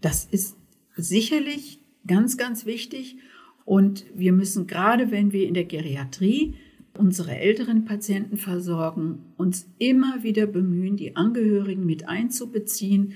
Das 0.00 0.26
ist 0.26 0.56
sicherlich 0.96 1.80
ganz, 2.06 2.36
ganz 2.36 2.66
wichtig. 2.66 3.16
Und 3.64 4.04
wir 4.14 4.32
müssen 4.32 4.66
gerade, 4.66 5.10
wenn 5.10 5.32
wir 5.32 5.48
in 5.48 5.54
der 5.54 5.64
Geriatrie 5.64 6.54
unsere 6.96 7.36
älteren 7.36 7.84
Patienten 7.84 8.36
versorgen, 8.36 9.32
uns 9.36 9.66
immer 9.78 10.22
wieder 10.22 10.46
bemühen, 10.46 10.96
die 10.96 11.16
Angehörigen 11.16 11.84
mit 11.84 12.08
einzubeziehen 12.08 13.14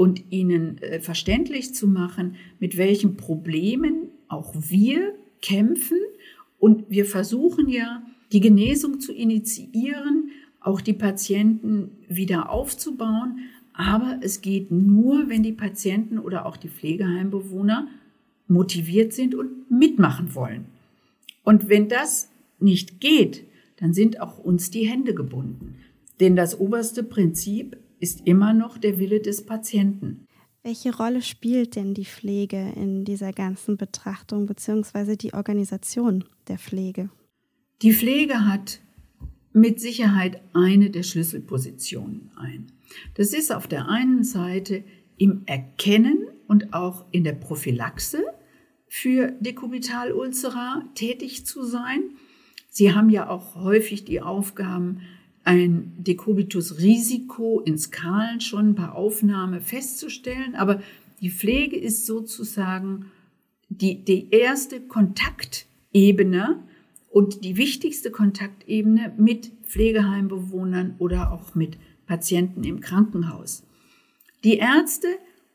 und 0.00 0.32
ihnen 0.32 0.78
äh, 0.78 0.98
verständlich 0.98 1.74
zu 1.74 1.86
machen, 1.86 2.36
mit 2.58 2.78
welchen 2.78 3.18
Problemen 3.18 4.08
auch 4.28 4.54
wir 4.54 5.12
kämpfen. 5.42 5.98
Und 6.58 6.88
wir 6.88 7.04
versuchen 7.04 7.68
ja, 7.68 8.02
die 8.32 8.40
Genesung 8.40 8.98
zu 9.00 9.12
initiieren, 9.12 10.30
auch 10.58 10.80
die 10.80 10.94
Patienten 10.94 11.90
wieder 12.08 12.48
aufzubauen. 12.48 13.40
Aber 13.74 14.18
es 14.22 14.40
geht 14.40 14.70
nur, 14.70 15.28
wenn 15.28 15.42
die 15.42 15.52
Patienten 15.52 16.18
oder 16.18 16.46
auch 16.46 16.56
die 16.56 16.70
Pflegeheimbewohner 16.70 17.86
motiviert 18.48 19.12
sind 19.12 19.34
und 19.34 19.70
mitmachen 19.70 20.34
wollen. 20.34 20.64
Und 21.44 21.68
wenn 21.68 21.90
das 21.90 22.30
nicht 22.58 23.02
geht, 23.02 23.44
dann 23.76 23.92
sind 23.92 24.22
auch 24.22 24.38
uns 24.38 24.70
die 24.70 24.88
Hände 24.88 25.12
gebunden. 25.12 25.76
Denn 26.20 26.36
das 26.36 26.58
oberste 26.58 27.02
Prinzip 27.02 27.76
ist 28.00 28.26
immer 28.26 28.52
noch 28.52 28.78
der 28.78 28.98
Wille 28.98 29.20
des 29.20 29.46
Patienten. 29.46 30.26
Welche 30.62 30.94
Rolle 30.94 31.22
spielt 31.22 31.76
denn 31.76 31.94
die 31.94 32.04
Pflege 32.04 32.72
in 32.76 33.04
dieser 33.04 33.32
ganzen 33.32 33.76
Betrachtung 33.76 34.46
bzw. 34.46 35.16
die 35.16 35.32
Organisation 35.32 36.24
der 36.48 36.58
Pflege? 36.58 37.08
Die 37.80 37.94
Pflege 37.94 38.46
hat 38.46 38.80
mit 39.52 39.80
Sicherheit 39.80 40.42
eine 40.52 40.90
der 40.90 41.02
Schlüsselpositionen 41.02 42.30
ein. 42.36 42.72
Das 43.14 43.32
ist 43.32 43.52
auf 43.52 43.66
der 43.68 43.88
einen 43.88 44.22
Seite 44.22 44.84
im 45.16 45.42
Erkennen 45.46 46.28
und 46.46 46.74
auch 46.74 47.06
in 47.10 47.24
der 47.24 47.32
Prophylaxe 47.32 48.22
für 48.86 49.32
Dekubitalulcera 49.40 50.84
tätig 50.94 51.46
zu 51.46 51.64
sein. 51.64 52.02
Sie 52.68 52.92
haben 52.92 53.08
ja 53.08 53.30
auch 53.30 53.54
häufig 53.54 54.04
die 54.04 54.20
Aufgaben, 54.20 55.00
ein 55.44 55.92
Dekubitus-Risiko 55.98 57.60
in 57.60 57.78
Skalen 57.78 58.40
schon 58.40 58.74
bei 58.74 58.88
Aufnahme 58.88 59.60
festzustellen, 59.60 60.54
aber 60.54 60.82
die 61.20 61.30
Pflege 61.30 61.76
ist 61.76 62.06
sozusagen 62.06 63.06
die, 63.68 64.04
die 64.04 64.30
erste 64.30 64.80
Kontaktebene 64.80 66.62
und 67.08 67.44
die 67.44 67.56
wichtigste 67.56 68.10
Kontaktebene 68.10 69.12
mit 69.16 69.52
Pflegeheimbewohnern 69.64 70.96
oder 70.98 71.32
auch 71.32 71.54
mit 71.54 71.78
Patienten 72.06 72.64
im 72.64 72.80
Krankenhaus. 72.80 73.64
Die 74.44 74.58
Ärzte 74.58 75.06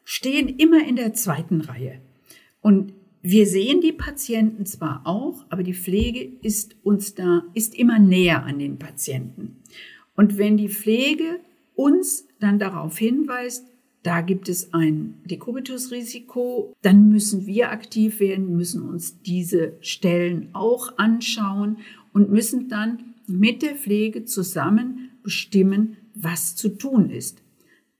stehen 0.03 0.47
immer 0.47 0.87
in 0.87 0.95
der 0.95 1.13
zweiten 1.13 1.61
Reihe. 1.61 1.99
Und 2.61 2.93
wir 3.27 3.47
sehen 3.47 3.81
die 3.81 3.91
Patienten 3.91 4.67
zwar 4.67 5.01
auch, 5.03 5.45
aber 5.49 5.63
die 5.63 5.73
Pflege 5.73 6.37
ist 6.43 6.75
uns 6.83 7.15
da, 7.15 7.43
ist 7.55 7.73
immer 7.73 7.97
näher 7.97 8.43
an 8.43 8.59
den 8.59 8.77
Patienten. 8.77 9.63
Und 10.15 10.37
wenn 10.37 10.57
die 10.57 10.69
Pflege 10.69 11.39
uns 11.73 12.27
dann 12.39 12.59
darauf 12.59 12.99
hinweist, 12.99 13.65
da 14.03 14.21
gibt 14.21 14.47
es 14.47 14.75
ein 14.75 15.15
Dekubitus-Risiko, 15.25 16.75
dann 16.83 17.09
müssen 17.09 17.47
wir 17.47 17.71
aktiv 17.71 18.19
werden, 18.19 18.55
müssen 18.55 18.87
uns 18.87 19.19
diese 19.23 19.73
Stellen 19.79 20.49
auch 20.53 20.99
anschauen 20.99 21.79
und 22.13 22.29
müssen 22.29 22.69
dann 22.69 23.15
mit 23.25 23.63
der 23.63 23.73
Pflege 23.73 24.25
zusammen 24.25 25.09
bestimmen, 25.23 25.97
was 26.13 26.55
zu 26.55 26.69
tun 26.69 27.09
ist. 27.09 27.41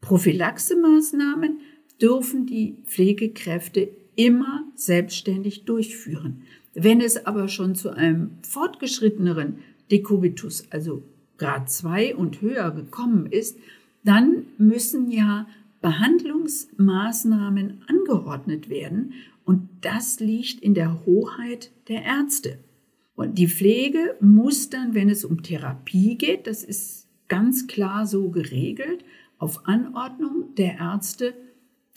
Prophylaxemaßnahmen 0.02 1.62
dürfen 2.00 2.46
die 2.46 2.76
Pflegekräfte 2.86 3.90
immer 4.16 4.64
selbstständig 4.76 5.66
durchführen. 5.66 6.44
Wenn 6.74 7.02
es 7.02 7.26
aber 7.26 7.48
schon 7.48 7.76
zu 7.76 7.92
einem 7.92 8.32
fortgeschritteneren 8.42 9.60
Dekubitus, 9.92 10.66
also 10.72 11.04
Grad 11.38 11.70
2 11.70 12.16
und 12.16 12.42
höher 12.42 12.72
gekommen 12.72 13.26
ist, 13.26 13.58
dann 14.04 14.46
müssen 14.58 15.12
ja 15.12 15.48
Behandlungsmaßnahmen 15.82 17.84
angeordnet 17.88 18.70
werden 18.70 19.14
und 19.44 19.70
das 19.82 20.20
liegt 20.20 20.62
in 20.62 20.74
der 20.74 21.06
Hoheit 21.06 21.72
der 21.88 22.04
Ärzte. 22.04 22.60
Und 23.16 23.38
die 23.38 23.48
Pflege 23.48 24.16
muss 24.20 24.70
dann, 24.70 24.94
wenn 24.94 25.10
es 25.10 25.24
um 25.24 25.44
Therapie 25.44 26.18
geht, 26.18 26.48
das 26.48 26.64
ist 26.64 27.08
ganz 27.28 27.68
klar 27.68 28.06
so 28.06 28.30
geregelt, 28.30 29.04
auf 29.38 29.68
Anordnung 29.68 30.56
der 30.58 30.78
Ärzte 30.78 31.34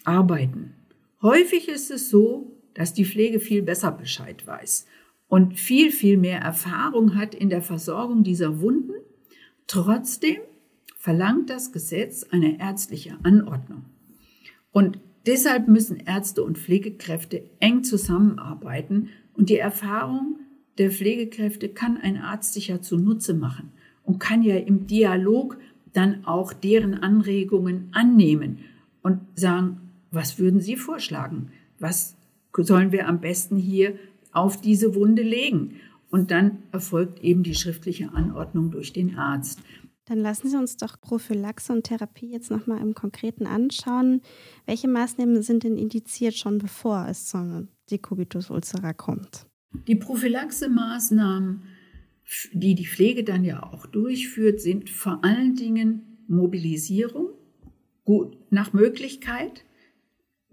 arbeiten. 0.05 0.75
Häufig 1.23 1.69
ist 1.69 1.91
es 1.91 2.11
so, 2.11 2.57
dass 2.75 2.95
die 2.95 3.05
Pflege 3.05 3.41
viel 3.41 3.63
besser 3.63 3.91
Bescheid 3.91 4.47
weiß 4.47 4.87
und 5.27 5.59
viel, 5.59 5.91
viel 5.91 6.17
mehr 6.17 6.41
Erfahrung 6.41 7.17
hat 7.17 7.35
in 7.35 7.51
der 7.51 7.63
Versorgung 7.63 8.23
dieser 8.23 8.61
Wunden. 8.61 8.93
Trotzdem 9.67 10.39
verlangt 10.97 11.51
das 11.51 11.73
Gesetz 11.73 12.25
eine 12.31 12.61
ärztliche 12.61 13.17
Anordnung. 13.25 13.85
Und 14.71 15.01
deshalb 15.27 15.67
müssen 15.67 15.97
Ärzte 15.97 16.45
und 16.45 16.57
Pflegekräfte 16.57 17.43
eng 17.59 17.83
zusammenarbeiten 17.83 19.09
und 19.35 19.51
die 19.51 19.59
Erfahrung 19.59 20.39
der 20.79 20.93
Pflegekräfte 20.93 21.69
kann 21.69 21.97
ein 21.97 22.17
Arzt 22.17 22.53
sich 22.53 22.69
ja 22.69 22.81
zunutze 22.81 23.35
machen 23.35 23.73
und 24.05 24.21
kann 24.21 24.43
ja 24.43 24.57
im 24.57 24.87
Dialog 24.87 25.59
dann 25.93 26.25
auch 26.25 26.53
deren 26.53 26.95
Anregungen 26.95 27.89
annehmen 27.93 28.59
und 29.03 29.21
sagen, 29.35 29.88
was 30.11 30.39
würden 30.39 30.61
Sie 30.61 30.77
vorschlagen? 30.77 31.51
Was 31.79 32.17
sollen 32.57 32.93
wir 32.93 33.09
am 33.09 33.21
besten 33.21 33.57
hier 33.57 33.99
auf 34.33 34.61
diese 34.61 34.95
Wunde 34.95 35.23
legen? 35.23 35.77
Und 36.11 36.31
dann 36.31 36.63
erfolgt 36.73 37.23
eben 37.23 37.43
die 37.43 37.55
schriftliche 37.55 38.13
Anordnung 38.13 38.71
durch 38.71 38.93
den 38.93 39.17
Arzt. 39.17 39.61
Dann 40.07 40.21
lassen 40.21 40.49
Sie 40.49 40.57
uns 40.57 40.79
doch 40.79 40.99
Prophylaxe 40.99 41.71
und 41.71 41.85
Therapie 41.85 42.31
jetzt 42.31 42.51
nochmal 42.51 42.81
im 42.81 42.95
Konkreten 42.95 43.47
anschauen. 43.47 44.23
Welche 44.65 44.89
Maßnahmen 44.89 45.43
sind 45.43 45.65
denn 45.65 45.77
indiziert 45.77 46.35
schon 46.35 46.57
bevor 46.57 47.07
es 47.11 47.27
zu 47.27 47.69
Dekubitus 47.91 48.49
ulcera 48.49 48.95
kommt? 48.95 49.47
Die 49.87 49.97
Prophylaxe-Maßnahmen, 49.97 51.63
die 52.53 52.75
die 52.75 52.87
Pflege 52.87 53.23
dann 53.23 53.45
ja 53.45 53.63
auch 53.63 53.85
durchführt, 53.85 54.63
sind 54.63 54.89
vor 54.89 55.23
allen 55.25 55.57
Dingen 55.57 56.25
Mobilisierung, 56.27 57.29
gut, 58.07 58.39
nach 58.51 58.73
Möglichkeit, 58.73 59.65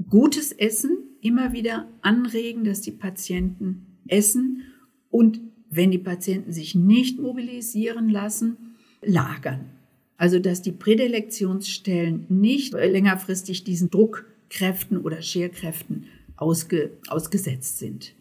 gutes 0.09 0.51
Essen, 0.51 0.97
immer 1.21 1.53
wieder 1.53 1.87
anregen, 2.01 2.63
dass 2.63 2.81
die 2.81 2.91
Patienten 2.91 3.97
essen 4.07 4.63
und 5.09 5.39
wenn 5.69 5.91
die 5.91 5.97
Patienten 5.97 6.51
sich 6.51 6.75
nicht 6.75 7.19
mobilisieren 7.19 8.09
lassen, 8.09 8.75
lagern. 9.01 9.71
Also 10.17 10.39
dass 10.39 10.61
die 10.61 10.71
Prädilektionsstellen 10.71 12.25
nicht 12.29 12.73
längerfristig 12.73 13.63
diesen 13.63 13.89
Druckkräften 13.89 15.01
oder 15.01 15.21
Scherkräften 15.21 16.05
ausge, 16.37 16.91
ausgesetzt 17.07 17.79
sind. 17.79 18.13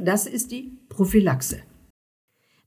Das 0.00 0.26
ist 0.26 0.52
die 0.52 0.70
Prophylaxe. 0.88 1.60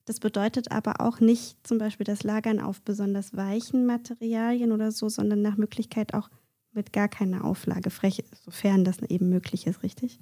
Das 0.06 0.20
bedeutet 0.20 0.72
aber 0.72 1.02
auch 1.02 1.20
nicht 1.20 1.58
zum 1.66 1.80
Beispiel 1.80 2.04
das 2.04 2.24
Lagern 2.24 2.60
auf 2.60 2.82
besonders 2.82 3.36
weichen 3.36 3.86
Materialien 3.86 4.72
oder 4.72 4.92
so, 4.92 5.10
sondern 5.10 5.42
nach 5.42 5.58
Möglichkeit 5.58 6.14
auch 6.14 6.30
mit 6.76 6.94
gar 6.94 7.08
keiner 7.08 7.44
Auflage, 7.44 7.90
frech, 7.90 8.24
sofern 8.44 8.84
das 8.84 9.02
eben 9.04 9.30
möglich 9.30 9.68
ist, 9.68 9.84
richtig? 9.84 10.20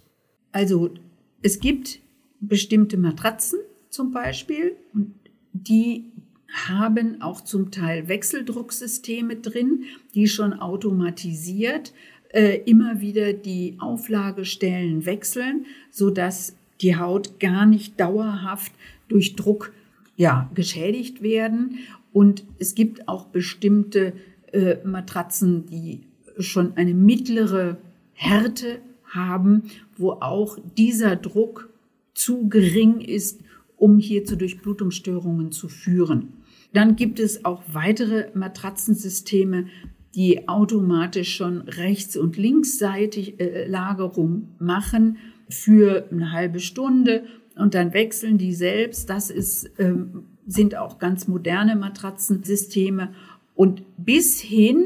Also 0.51 0.93
es 1.41 1.59
gibt 1.59 1.99
bestimmte 2.39 2.97
Matratzen 2.97 3.59
zum 3.89 4.11
Beispiel, 4.11 4.75
die 5.53 6.11
haben 6.67 7.21
auch 7.21 7.41
zum 7.41 7.71
Teil 7.71 8.07
Wechseldrucksysteme 8.07 9.37
drin, 9.37 9.85
die 10.13 10.27
schon 10.27 10.53
automatisiert 10.53 11.93
äh, 12.29 12.61
immer 12.65 13.01
wieder 13.01 13.33
die 13.33 13.75
Auflagestellen 13.79 15.05
wechseln, 15.05 15.65
sodass 15.89 16.55
die 16.81 16.97
Haut 16.97 17.39
gar 17.39 17.65
nicht 17.65 17.99
dauerhaft 17.99 18.71
durch 19.07 19.35
Druck 19.35 19.73
ja, 20.15 20.49
geschädigt 20.53 21.21
werden. 21.21 21.79
Und 22.11 22.43
es 22.59 22.75
gibt 22.75 23.07
auch 23.07 23.25
bestimmte 23.25 24.13
äh, 24.51 24.77
Matratzen, 24.83 25.65
die 25.65 26.01
schon 26.39 26.75
eine 26.75 26.93
mittlere 26.93 27.77
Härte 28.13 28.79
haben, 29.03 29.63
wo 29.97 30.11
auch 30.11 30.57
dieser 30.77 31.15
Druck 31.15 31.69
zu 32.13 32.47
gering 32.47 33.01
ist, 33.01 33.41
um 33.77 33.97
hier 33.97 34.25
zu 34.25 34.37
Durchblutungsstörungen 34.37 35.51
zu 35.51 35.67
führen. 35.67 36.33
Dann 36.73 36.95
gibt 36.95 37.19
es 37.19 37.45
auch 37.45 37.63
weitere 37.71 38.29
Matratzensysteme, 38.33 39.67
die 40.15 40.47
automatisch 40.47 41.35
schon 41.35 41.61
rechts- 41.61 42.17
und 42.17 42.37
linksseitig 42.37 43.39
äh, 43.39 43.67
Lagerung 43.67 44.49
machen 44.59 45.17
für 45.49 46.07
eine 46.11 46.31
halbe 46.31 46.59
Stunde 46.59 47.25
und 47.55 47.73
dann 47.73 47.93
wechseln 47.93 48.37
die 48.37 48.53
selbst. 48.53 49.09
Das 49.09 49.29
ist, 49.29 49.69
ähm, 49.79 50.25
sind 50.45 50.75
auch 50.75 50.99
ganz 50.99 51.27
moderne 51.27 51.75
Matratzensysteme 51.75 53.13
und 53.55 53.83
bis 53.97 54.39
hin 54.39 54.85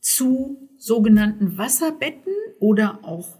zu 0.00 0.67
sogenannten 0.78 1.58
Wasserbetten 1.58 2.32
oder 2.60 3.00
auch 3.02 3.36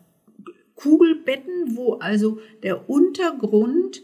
Kugelbetten, 0.75 1.77
wo 1.77 1.95
also 1.95 2.39
der 2.63 2.89
Untergrund 2.89 4.03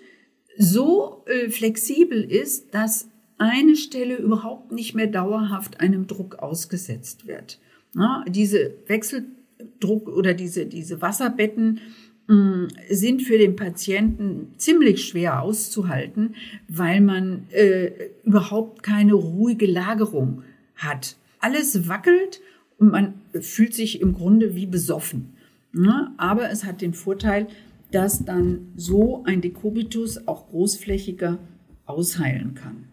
so 0.56 1.24
äh, 1.26 1.48
flexibel 1.48 2.22
ist, 2.22 2.74
dass 2.74 3.08
eine 3.38 3.76
Stelle 3.76 4.16
überhaupt 4.16 4.72
nicht 4.72 4.94
mehr 4.94 5.06
dauerhaft 5.06 5.80
einem 5.80 6.06
Druck 6.06 6.36
ausgesetzt 6.36 7.26
wird. 7.26 7.60
Na, 7.92 8.24
diese 8.28 8.74
Wechseldruck 8.86 10.08
oder 10.08 10.34
diese, 10.34 10.66
diese 10.66 11.00
Wasserbetten 11.00 11.80
mm, 12.26 12.66
sind 12.90 13.22
für 13.22 13.38
den 13.38 13.56
Patienten 13.56 14.54
ziemlich 14.56 15.04
schwer 15.04 15.42
auszuhalten, 15.42 16.34
weil 16.68 17.00
man 17.00 17.46
äh, 17.50 18.10
überhaupt 18.24 18.82
keine 18.82 19.14
ruhige 19.14 19.66
Lagerung 19.66 20.42
hat. 20.74 21.16
Alles 21.40 21.88
wackelt 21.88 22.40
man 22.78 23.14
fühlt 23.40 23.74
sich 23.74 24.00
im 24.00 24.14
Grunde 24.14 24.54
wie 24.54 24.66
besoffen. 24.66 25.34
Na, 25.72 26.14
aber 26.16 26.50
es 26.50 26.64
hat 26.64 26.80
den 26.80 26.94
Vorteil, 26.94 27.48
dass 27.90 28.24
dann 28.24 28.72
so 28.76 29.22
ein 29.24 29.40
Dekubitus 29.40 30.26
auch 30.26 30.48
großflächiger 30.48 31.38
ausheilen 31.86 32.54
kann. 32.54 32.84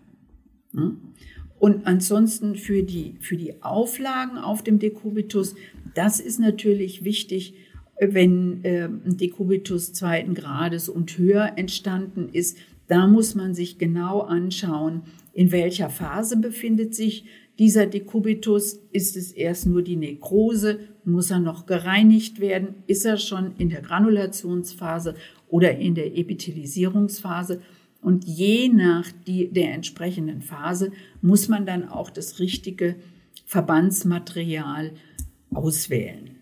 Und 1.59 1.85
ansonsten 1.85 2.55
für 2.55 2.83
die, 2.83 3.15
für 3.19 3.37
die 3.37 3.61
Auflagen 3.61 4.37
auf 4.37 4.63
dem 4.63 4.79
Dekubitus, 4.79 5.55
das 5.93 6.19
ist 6.19 6.39
natürlich 6.39 7.03
wichtig, 7.03 7.53
wenn 7.99 8.63
äh, 8.63 8.85
ein 8.85 9.17
Dekubitus 9.17 9.93
zweiten 9.93 10.33
Grades 10.33 10.89
und 10.89 11.17
höher 11.17 11.53
entstanden 11.57 12.29
ist. 12.31 12.57
Da 12.87 13.05
muss 13.05 13.35
man 13.35 13.53
sich 13.53 13.77
genau 13.77 14.21
anschauen, 14.21 15.03
in 15.33 15.51
welcher 15.51 15.89
Phase 15.89 16.37
befindet 16.37 16.95
sich 16.95 17.25
dieser 17.59 17.85
Dekubitus. 17.85 18.79
Ist 18.91 19.15
es 19.15 19.31
erst 19.31 19.67
nur 19.67 19.81
die 19.81 19.95
Nekrose? 19.95 20.79
Muss 21.03 21.31
er 21.31 21.39
noch 21.39 21.65
gereinigt 21.65 22.39
werden? 22.39 22.83
Ist 22.87 23.05
er 23.05 23.17
schon 23.17 23.55
in 23.57 23.69
der 23.69 23.81
Granulationsphase 23.81 25.15
oder 25.47 25.77
in 25.77 25.95
der 25.95 26.17
Epithelisierungsphase? 26.17 27.61
Und 28.01 28.25
je 28.25 28.69
nach 28.69 29.11
die, 29.27 29.51
der 29.51 29.73
entsprechenden 29.73 30.41
Phase 30.41 30.91
muss 31.21 31.47
man 31.47 31.65
dann 31.65 31.87
auch 31.87 32.09
das 32.09 32.39
richtige 32.39 32.95
Verbandsmaterial 33.45 34.93
auswählen. 35.53 36.37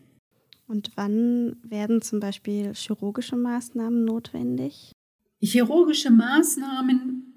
Und 0.67 0.91
wann 0.95 1.55
werden 1.63 2.01
zum 2.01 2.19
Beispiel 2.19 2.73
chirurgische 2.73 3.35
Maßnahmen 3.35 4.05
notwendig? 4.05 4.91
Chirurgische 5.41 6.11
Maßnahmen 6.11 7.28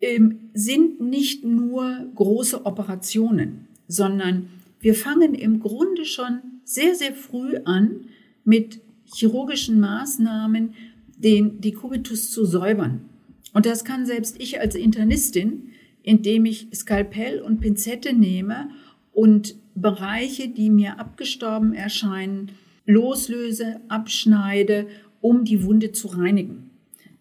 ähm, 0.00 0.50
sind 0.54 1.00
nicht 1.00 1.44
nur 1.44 2.06
große 2.14 2.64
Operationen, 2.64 3.68
sondern 3.86 4.48
wir 4.80 4.94
fangen 4.94 5.34
im 5.34 5.60
Grunde 5.60 6.04
schon 6.04 6.40
sehr, 6.64 6.94
sehr 6.94 7.14
früh 7.14 7.56
an, 7.64 8.06
mit 8.44 8.80
chirurgischen 9.12 9.80
Maßnahmen 9.80 10.74
den 11.18 11.60
Dekubitus 11.60 12.30
zu 12.30 12.44
säubern. 12.44 13.08
Und 13.52 13.66
das 13.66 13.84
kann 13.84 14.06
selbst 14.06 14.40
ich 14.40 14.60
als 14.60 14.74
Internistin, 14.74 15.70
indem 16.02 16.44
ich 16.44 16.68
Skalpell 16.72 17.40
und 17.40 17.60
Pinzette 17.60 18.12
nehme 18.12 18.70
und 19.12 19.56
Bereiche, 19.74 20.48
die 20.48 20.70
mir 20.70 20.98
abgestorben 20.98 21.72
erscheinen, 21.72 22.52
loslöse, 22.86 23.80
abschneide, 23.88 24.86
um 25.20 25.44
die 25.44 25.64
Wunde 25.64 25.92
zu 25.92 26.08
reinigen. 26.08 26.70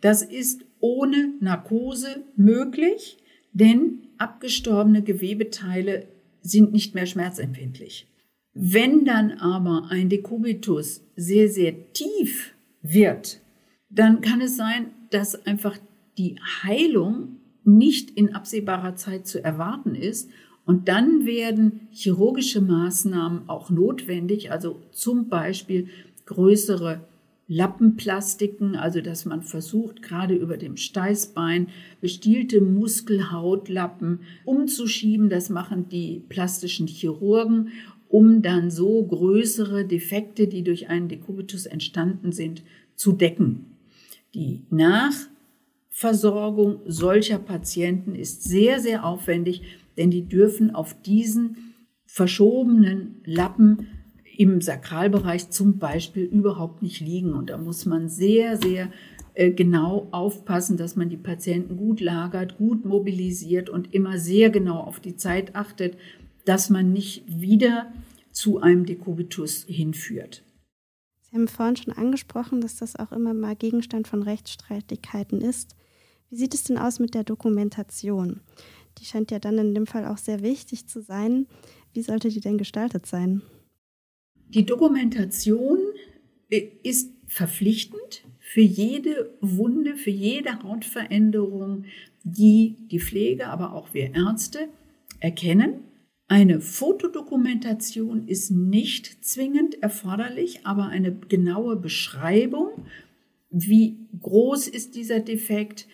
Das 0.02 0.22
ist 0.22 0.67
ohne 0.80 1.34
Narkose 1.40 2.24
möglich, 2.36 3.18
denn 3.54 4.08
abgestorbene 4.18 5.02
Gewebeteile 5.04 6.08
sind 6.42 6.72
nicht 6.72 6.96
mehr 6.96 7.06
schmerzempfindlich. 7.06 8.08
Wenn 8.54 9.06
dann 9.06 9.34
aber 9.34 9.88
ein 9.90 10.10
Dekubitus 10.10 11.02
sehr, 11.16 11.50
sehr 11.50 11.94
tief 11.94 12.54
wird, 12.82 13.42
dann 13.90 14.22
kann 14.22 14.42
es 14.42 14.58
sein, 14.58 14.88
dass 15.12 15.46
einfach 15.46 15.78
die 16.18 16.36
Heilung 16.64 17.38
nicht 17.64 18.12
in 18.12 18.34
absehbarer 18.34 18.96
Zeit 18.96 19.28
zu 19.28 19.44
erwarten 19.44 19.94
ist. 19.94 20.30
Und 20.66 20.88
dann 20.88 21.26
werden 21.26 21.88
chirurgische 21.92 22.62
Maßnahmen 22.62 23.48
auch 23.48 23.70
notwendig, 23.70 24.52
also 24.52 24.82
zum 24.92 25.30
Beispiel 25.30 25.90
größere 26.26 27.02
Lappenplastiken, 27.48 28.76
also 28.76 29.00
dass 29.00 29.26
man 29.26 29.42
versucht, 29.42 30.02
gerade 30.02 30.36
über 30.36 30.58
dem 30.58 30.76
Steißbein 30.76 31.68
bestielte 32.02 32.60
Muskelhautlappen 32.60 34.20
umzuschieben. 34.44 35.30
Das 35.30 35.50
machen 35.50 35.88
die 35.88 36.24
plastischen 36.28 36.88
Chirurgen, 36.88 37.70
um 38.10 38.42
dann 38.42 38.70
so 38.70 39.04
größere 39.06 39.86
Defekte, 39.86 40.48
die 40.48 40.64
durch 40.64 40.90
einen 40.90 41.08
Dekubitus 41.08 41.66
entstanden 41.66 42.32
sind, 42.32 42.64
zu 42.96 43.14
decken. 43.14 43.78
Die 44.34 44.64
Nach 44.70 45.14
Versorgung 45.90 46.82
solcher 46.86 47.40
Patienten 47.40 48.14
ist 48.14 48.44
sehr, 48.44 48.80
sehr 48.80 49.06
aufwendig, 49.06 49.62
denn 49.98 50.12
die 50.12 50.28
dürfen 50.28 50.76
auf 50.76 51.02
diesen 51.02 51.74
verschobenen 52.06 53.22
Lappen 53.26 53.88
im 54.38 54.62
Sakralbereich 54.62 55.50
zum 55.50 55.80
Beispiel 55.80 56.24
überhaupt 56.24 56.82
nicht 56.82 57.00
liegen. 57.00 57.34
Und 57.34 57.50
da 57.50 57.58
muss 57.58 57.86
man 57.86 58.08
sehr, 58.08 58.58
sehr 58.58 58.92
äh, 59.34 59.52
genau 59.52 60.08
aufpassen, 60.12 60.78
dass 60.78 60.96
man 60.96 61.10
die 61.10 61.18
Patienten 61.18 61.78
gut 61.78 62.02
lagert, 62.02 62.58
gut 62.58 62.86
mobilisiert 62.86 63.70
und 63.70 63.94
immer 63.94 64.20
sehr 64.20 64.50
genau 64.50 64.80
auf 64.80 65.00
die 65.00 65.16
Zeit 65.16 65.56
achtet, 65.56 65.98
dass 66.46 66.70
man 66.70 66.94
nicht 66.94 67.24
wieder 67.28 67.92
zu 68.32 68.60
einem 68.60 68.86
Dekubitus 68.86 69.66
hinführt. 69.68 70.44
Sie 71.22 71.36
haben 71.36 71.48
vorhin 71.48 71.76
schon 71.76 71.94
angesprochen, 71.94 72.62
dass 72.62 72.78
das 72.78 72.96
auch 72.96 73.12
immer 73.12 73.34
mal 73.34 73.56
Gegenstand 73.56 74.08
von 74.08 74.24
Rechtsstreitigkeiten 74.24 75.42
ist. 75.42 75.76
Wie 76.30 76.38
sieht 76.38 76.54
es 76.54 76.64
denn 76.64 76.78
aus 76.78 77.00
mit 77.00 77.16
der 77.16 77.24
Dokumentation? 77.24 78.42
Die 79.00 79.06
scheint 79.06 79.32
ja 79.32 79.40
dann 79.40 79.58
in 79.58 79.74
dem 79.76 79.88
Fall 79.88 80.06
auch 80.06 80.18
sehr 80.18 80.42
wichtig 80.42 80.88
zu 80.88 81.02
sein. 81.02 81.48
Wie 81.94 82.02
sollte 82.02 82.30
die 82.30 82.40
denn 82.40 82.58
gestaltet 82.58 83.06
sein? 83.06 83.42
Die 84.50 84.66
Dokumentation 84.66 85.80
äh, 86.50 86.68
ist 86.84 87.12
verpflichtend 87.28 88.24
für 88.40 88.62
jede 88.62 89.34
Wunde, 89.42 89.98
für 89.98 90.10
jede 90.10 90.64
Hautveränderung, 90.64 91.86
die 92.24 92.76
die 92.90 93.00
Pflege, 93.00 93.48
aber 93.48 93.74
auch 93.74 93.94
wir 93.94 94.16
Ärzte 94.16 94.70
erkennen. 95.20 95.82
Eine 96.30 96.62
Fotodokumentation 96.62 98.28
ist 98.28 98.52
nicht 98.52 99.24
zwingend 99.24 99.82
erforderlich, 99.82 100.66
aber 100.66 100.88
eine 100.88 101.14
genaue 101.14 101.76
Beschreibung, 101.76 102.86
wie 103.50 103.98
groß 104.20 104.68
ist 104.68 104.96
dieser 104.96 105.20
Defekt, 105.20 105.88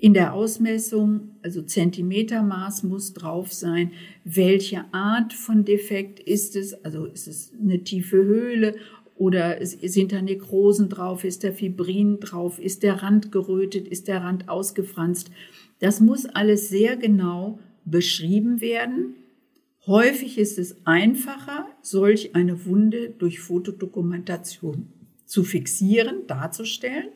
in 0.00 0.14
der 0.14 0.32
Ausmessung, 0.32 1.32
also 1.42 1.60
Zentimetermaß 1.60 2.84
muss 2.84 3.12
drauf 3.12 3.52
sein. 3.52 3.92
Welche 4.24 4.86
Art 4.92 5.34
von 5.34 5.66
Defekt 5.66 6.20
ist 6.20 6.56
es? 6.56 6.72
Also 6.84 7.04
ist 7.04 7.28
es 7.28 7.52
eine 7.60 7.84
tiefe 7.84 8.16
Höhle 8.16 8.76
oder 9.16 9.58
sind 9.62 10.12
da 10.12 10.22
Nekrosen 10.22 10.88
drauf? 10.88 11.22
Ist 11.22 11.42
der 11.42 11.52
Fibrin 11.52 12.18
drauf? 12.18 12.58
Ist 12.58 12.82
der 12.82 13.02
Rand 13.02 13.30
gerötet? 13.30 13.86
Ist 13.88 14.08
der 14.08 14.22
Rand 14.22 14.48
ausgefranst? 14.48 15.30
Das 15.80 16.00
muss 16.00 16.24
alles 16.24 16.70
sehr 16.70 16.96
genau 16.96 17.58
beschrieben 17.84 18.62
werden. 18.62 19.16
Häufig 19.86 20.38
ist 20.38 20.58
es 20.58 20.78
einfacher, 20.86 21.66
solch 21.82 22.34
eine 22.34 22.64
Wunde 22.64 23.10
durch 23.10 23.40
Fotodokumentation 23.40 24.86
zu 25.26 25.44
fixieren, 25.44 26.26
darzustellen. 26.26 27.08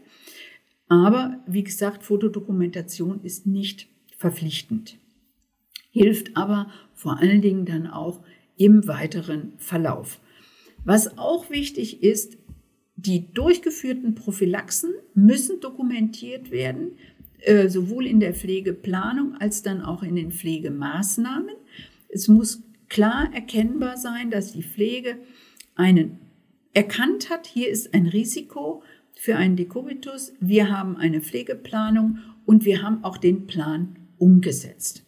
Aber 0.88 1.42
wie 1.46 1.64
gesagt, 1.64 2.02
Fotodokumentation 2.02 3.22
ist 3.22 3.46
nicht 3.46 3.88
verpflichtend, 4.16 4.98
hilft 5.90 6.36
aber 6.36 6.70
vor 6.94 7.18
allen 7.18 7.40
Dingen 7.40 7.64
dann 7.64 7.86
auch 7.86 8.22
im 8.56 8.86
weiteren 8.86 9.52
Verlauf. 9.58 10.20
Was 10.84 11.18
auch 11.18 11.50
wichtig 11.50 12.02
ist, 12.02 12.36
die 12.96 13.32
durchgeführten 13.32 14.14
Prophylaxen 14.14 14.92
müssen 15.14 15.60
dokumentiert 15.60 16.50
werden, 16.50 16.92
äh, 17.40 17.68
sowohl 17.68 18.06
in 18.06 18.20
der 18.20 18.34
Pflegeplanung 18.34 19.34
als 19.36 19.62
dann 19.62 19.82
auch 19.82 20.02
in 20.02 20.16
den 20.16 20.30
Pflegemaßnahmen. 20.30 21.54
Es 22.08 22.28
muss 22.28 22.62
klar 22.88 23.30
erkennbar 23.34 23.96
sein, 23.96 24.30
dass 24.30 24.52
die 24.52 24.62
Pflege 24.62 25.18
einen 25.74 26.20
erkannt 26.72 27.30
hat, 27.30 27.46
hier 27.46 27.68
ist 27.68 27.94
ein 27.94 28.06
Risiko, 28.06 28.82
für 29.14 29.36
einen 29.36 29.56
Dekubitus. 29.56 30.32
Wir 30.40 30.70
haben 30.70 30.96
eine 30.96 31.20
Pflegeplanung 31.20 32.18
und 32.44 32.64
wir 32.64 32.82
haben 32.82 33.04
auch 33.04 33.16
den 33.16 33.46
Plan 33.46 33.96
umgesetzt. 34.18 35.04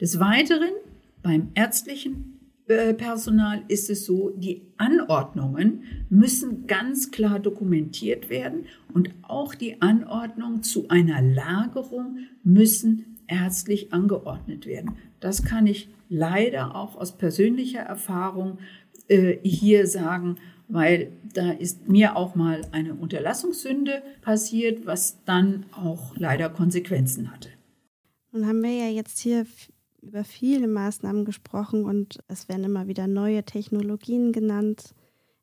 Des 0.00 0.18
Weiteren 0.18 0.72
beim 1.22 1.48
ärztlichen 1.54 2.36
äh, 2.68 2.94
Personal 2.94 3.62
ist 3.68 3.90
es 3.90 4.04
so, 4.04 4.30
die 4.36 4.62
Anordnungen 4.76 5.84
müssen 6.08 6.66
ganz 6.66 7.10
klar 7.10 7.38
dokumentiert 7.38 8.28
werden 8.28 8.66
und 8.92 9.10
auch 9.22 9.54
die 9.54 9.80
Anordnungen 9.80 10.62
zu 10.62 10.88
einer 10.88 11.22
Lagerung 11.22 12.18
müssen 12.42 13.16
ärztlich 13.28 13.92
angeordnet 13.92 14.66
werden. 14.66 14.96
Das 15.20 15.44
kann 15.44 15.66
ich 15.66 15.88
leider 16.08 16.74
auch 16.74 16.96
aus 16.96 17.16
persönlicher 17.16 17.80
Erfahrung 17.80 18.58
äh, 19.08 19.36
hier 19.42 19.86
sagen 19.86 20.36
weil 20.68 21.12
da 21.32 21.52
ist 21.52 21.88
mir 21.88 22.16
auch 22.16 22.34
mal 22.34 22.66
eine 22.72 22.94
Unterlassungssünde 22.94 24.02
passiert, 24.22 24.86
was 24.86 25.22
dann 25.24 25.66
auch 25.72 26.16
leider 26.16 26.48
Konsequenzen 26.48 27.30
hatte. 27.30 27.50
Nun 28.32 28.46
haben 28.46 28.62
wir 28.62 28.72
ja 28.72 28.88
jetzt 28.88 29.18
hier 29.18 29.46
über 30.02 30.24
viele 30.24 30.68
Maßnahmen 30.68 31.24
gesprochen 31.24 31.84
und 31.84 32.18
es 32.28 32.48
werden 32.48 32.64
immer 32.64 32.86
wieder 32.86 33.06
neue 33.06 33.44
Technologien 33.44 34.32
genannt. 34.32 34.94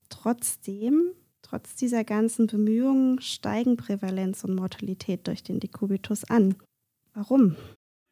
Trotzdem, 0.09 1.11
trotz 1.41 1.75
dieser 1.75 2.03
ganzen 2.03 2.47
Bemühungen, 2.47 3.19
steigen 3.19 3.77
Prävalenz 3.77 4.43
und 4.43 4.55
Mortalität 4.55 5.27
durch 5.27 5.43
den 5.43 5.59
Dekubitus 5.59 6.23
an. 6.25 6.55
Warum? 7.13 7.55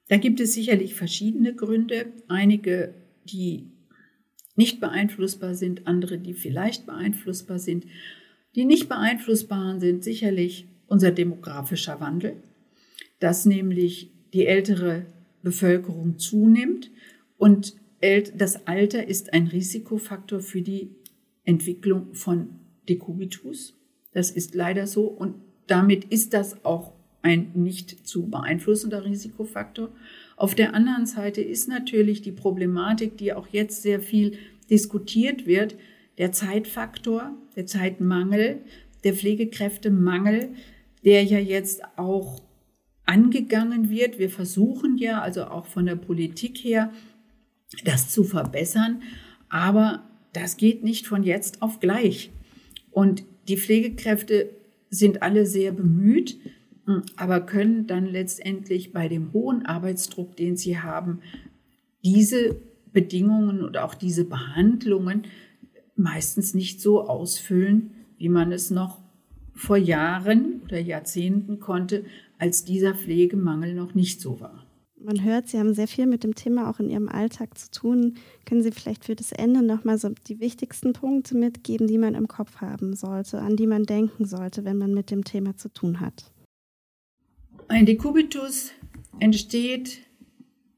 Da 0.10 0.18
gibt 0.18 0.40
es 0.40 0.54
sicherlich 0.54 0.96
verschiedene 0.96 1.56
Gründe. 1.56 2.08
Einige, 2.28 2.94
die 3.26 3.72
nicht 4.56 4.80
beeinflussbar 4.80 5.56
sind, 5.56 5.88
andere, 5.88 6.18
die 6.18 6.34
vielleicht 6.34 6.86
beeinflussbar 6.86 7.60
sind. 7.60 7.86
Die 8.56 8.66
nicht 8.66 8.90
beeinflussbaren 8.90 9.80
sind 9.80 10.04
sicherlich 10.04 10.68
unser 10.88 11.12
demografischer 11.12 12.00
Wandel, 12.00 12.36
dass 13.20 13.46
nämlich 13.46 14.12
die 14.34 14.46
ältere 14.46 15.06
Bevölkerung 15.42 16.20
zunimmt 16.20 16.92
und 17.38 17.76
das 18.36 18.68
Alter 18.68 19.08
ist 19.08 19.32
ein 19.32 19.48
Risikofaktor 19.48 20.40
für 20.40 20.62
die 20.62 20.90
Entwicklung 21.44 22.16
von 22.16 22.50
Dekubitus. 22.90 23.76
Das 24.12 24.32
ist 24.32 24.56
leider 24.56 24.88
so 24.88 25.04
und 25.06 25.36
damit 25.68 26.06
ist 26.06 26.34
das 26.34 26.66
auch 26.66 26.94
ein 27.22 27.52
nicht 27.54 28.08
zu 28.08 28.28
beeinflussender 28.28 29.06
Risikofaktor. 29.06 29.92
Auf 30.42 30.56
der 30.56 30.74
anderen 30.74 31.06
Seite 31.06 31.40
ist 31.40 31.68
natürlich 31.68 32.24
die 32.24 32.32
Problematik, 32.32 33.16
die 33.16 33.32
auch 33.32 33.46
jetzt 33.52 33.84
sehr 33.84 34.00
viel 34.00 34.40
diskutiert 34.72 35.46
wird, 35.46 35.76
der 36.18 36.32
Zeitfaktor, 36.32 37.36
der 37.56 37.68
Zeitmangel, 37.68 38.58
der 39.04 39.14
Pflegekräftemangel, 39.14 40.50
der 41.06 41.24
ja 41.26 41.38
jetzt 41.38 41.84
auch 41.96 42.42
angegangen 43.06 43.92
wird. 43.92 44.18
Wir 44.18 44.32
versuchen 44.32 44.98
ja 44.98 45.22
also 45.22 45.44
auch 45.44 45.68
von 45.68 45.86
der 45.86 45.96
Politik 45.96 46.58
her, 46.58 46.92
das 47.86 48.10
zu 48.10 48.24
verbessern, 48.24 49.04
aber 49.48 50.10
das 50.34 50.58
geht 50.58 50.84
nicht 50.84 51.06
von 51.06 51.22
jetzt 51.22 51.62
auf 51.62 51.80
gleich. 51.80 52.32
Und 52.90 53.26
die 53.48 53.58
Pflegekräfte 53.58 54.50
sind 54.90 55.22
alle 55.22 55.46
sehr 55.46 55.72
bemüht, 55.72 56.40
aber 57.16 57.42
können 57.42 57.88
dann 57.88 58.06
letztendlich 58.06 58.94
bei 58.94 59.08
dem 59.08 59.34
hohen 59.34 59.66
Arbeitsdruck, 59.66 60.36
den 60.36 60.58
sie 60.58 60.80
haben, 60.80 61.20
diese 62.04 62.56
Bedingungen 62.94 63.64
oder 63.64 63.86
auch 63.86 63.96
diese 63.96 64.26
Behandlungen 64.26 65.24
meistens 65.96 66.54
nicht 66.54 66.82
so 66.82 67.08
ausfüllen, 67.08 67.92
wie 68.18 68.30
man 68.30 68.52
es 68.52 68.72
noch 68.72 69.00
vor 69.54 69.78
Jahren 69.78 70.62
oder 70.64 70.80
Jahrzehnten 70.80 71.60
konnte, 71.60 72.06
als 72.38 72.64
dieser 72.66 72.96
Pflegemangel 72.96 73.76
noch 73.76 73.94
nicht 73.94 74.22
so 74.22 74.40
war. 74.40 74.66
Man 75.04 75.24
hört, 75.24 75.48
Sie 75.48 75.58
haben 75.58 75.74
sehr 75.74 75.88
viel 75.88 76.06
mit 76.06 76.24
dem 76.24 76.36
Thema 76.36 76.70
auch 76.70 76.80
in 76.80 76.90
Ihrem 76.90 77.10
Alltag 77.10 77.58
zu 77.58 77.72
tun. 77.72 78.16
Können 78.46 78.62
Sie 78.62 78.72
vielleicht 78.72 79.06
für 79.06 79.16
das 79.16 79.32
Ende 79.32 79.64
nochmal 79.64 79.98
so 79.98 80.10
die 80.28 80.40
wichtigsten 80.40 80.94
Punkte 80.94 81.36
mitgeben, 81.36 81.88
die 81.88 81.98
man 81.98 82.14
im 82.14 82.28
Kopf 82.28 82.58
haben 82.58 82.96
sollte, 82.96 83.40
an 83.40 83.56
die 83.56 83.66
man 83.66 83.84
denken 83.84 84.26
sollte, 84.26 84.64
wenn 84.64 84.78
man 84.78 84.94
mit 84.94 85.10
dem 85.10 85.24
Thema 85.24 85.58
zu 85.58 85.70
tun 85.70 86.00
hat? 86.00 86.32
Ein 87.72 87.86
Dekubitus 87.86 88.74
entsteht 89.22 90.00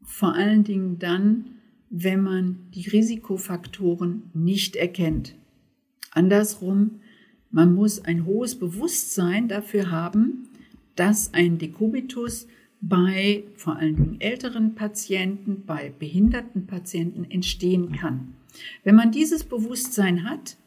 vor 0.04 0.36
allen 0.36 0.64
Dingen 0.64 1.00
dann, 1.00 1.46
wenn 1.90 2.22
man 2.22 2.68
die 2.76 2.88
Risikofaktoren 2.88 4.30
nicht 4.36 4.76
erkennt. 4.76 5.34
Andersrum, 6.12 7.00
man 7.50 7.74
muss 7.74 8.06
ein 8.06 8.28
hohes 8.28 8.60
Bewusstsein 8.60 9.48
dafür 9.48 9.90
haben, 9.90 10.50
dass 10.96 11.34
ein 11.34 11.58
Dekubitus 11.58 12.46
bei 12.80 13.44
vor 13.56 13.78
allen 13.78 13.96
Dingen 13.96 14.22
älteren 14.22 14.76
Patienten, 14.76 15.64
bei 15.66 15.92
behinderten 15.98 16.68
Patienten 16.68 17.24
entstehen 17.24 17.94
kann. 17.94 18.36
Wenn 18.84 18.94
man 18.94 19.12
dieses 19.12 19.44
Bewusstsein 19.46 20.30
hat, 20.30 20.58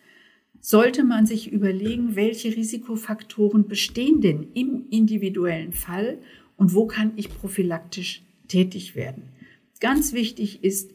sollte 0.69 1.05
man 1.05 1.27
sich 1.27 1.53
überlegen, 1.53 2.17
welche 2.17 2.49
Risikofaktoren 2.49 3.69
bestehen 3.69 4.21
denn 4.21 4.49
im 4.55 4.87
individuellen 4.91 5.73
Fall 5.73 6.19
und 6.57 6.75
wo 6.75 6.89
kann 6.89 7.13
ich 7.15 7.29
prophylaktisch 7.29 8.25
tätig 8.49 8.97
werden. 8.97 9.29
Ganz 9.79 10.13
wichtig 10.13 10.65
ist, 10.65 10.91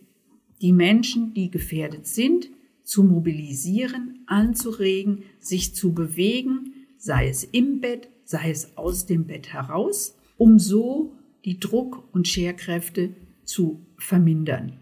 die 0.61 0.73
Menschen, 0.73 1.33
die 1.33 1.49
gefährdet 1.49 2.05
sind, 2.05 2.49
zu 2.83 3.05
mobilisieren, 3.05 4.25
anzuregen, 4.25 5.23
sich 5.39 5.73
zu 5.73 5.93
bewegen, 5.93 6.73
sei 6.97 7.29
es 7.29 7.45
im 7.45 7.79
Bett, 7.79 8.09
sei 8.25 8.51
es 8.51 8.75
aus 8.75 9.05
dem 9.05 9.25
Bett 9.25 9.53
heraus, 9.53 10.17
um 10.35 10.59
so 10.59 11.13
die 11.45 11.61
Druck- 11.61 12.03
und 12.11 12.27
Scherkräfte 12.27 13.15
zu 13.45 13.79
vermindern. 13.97 14.80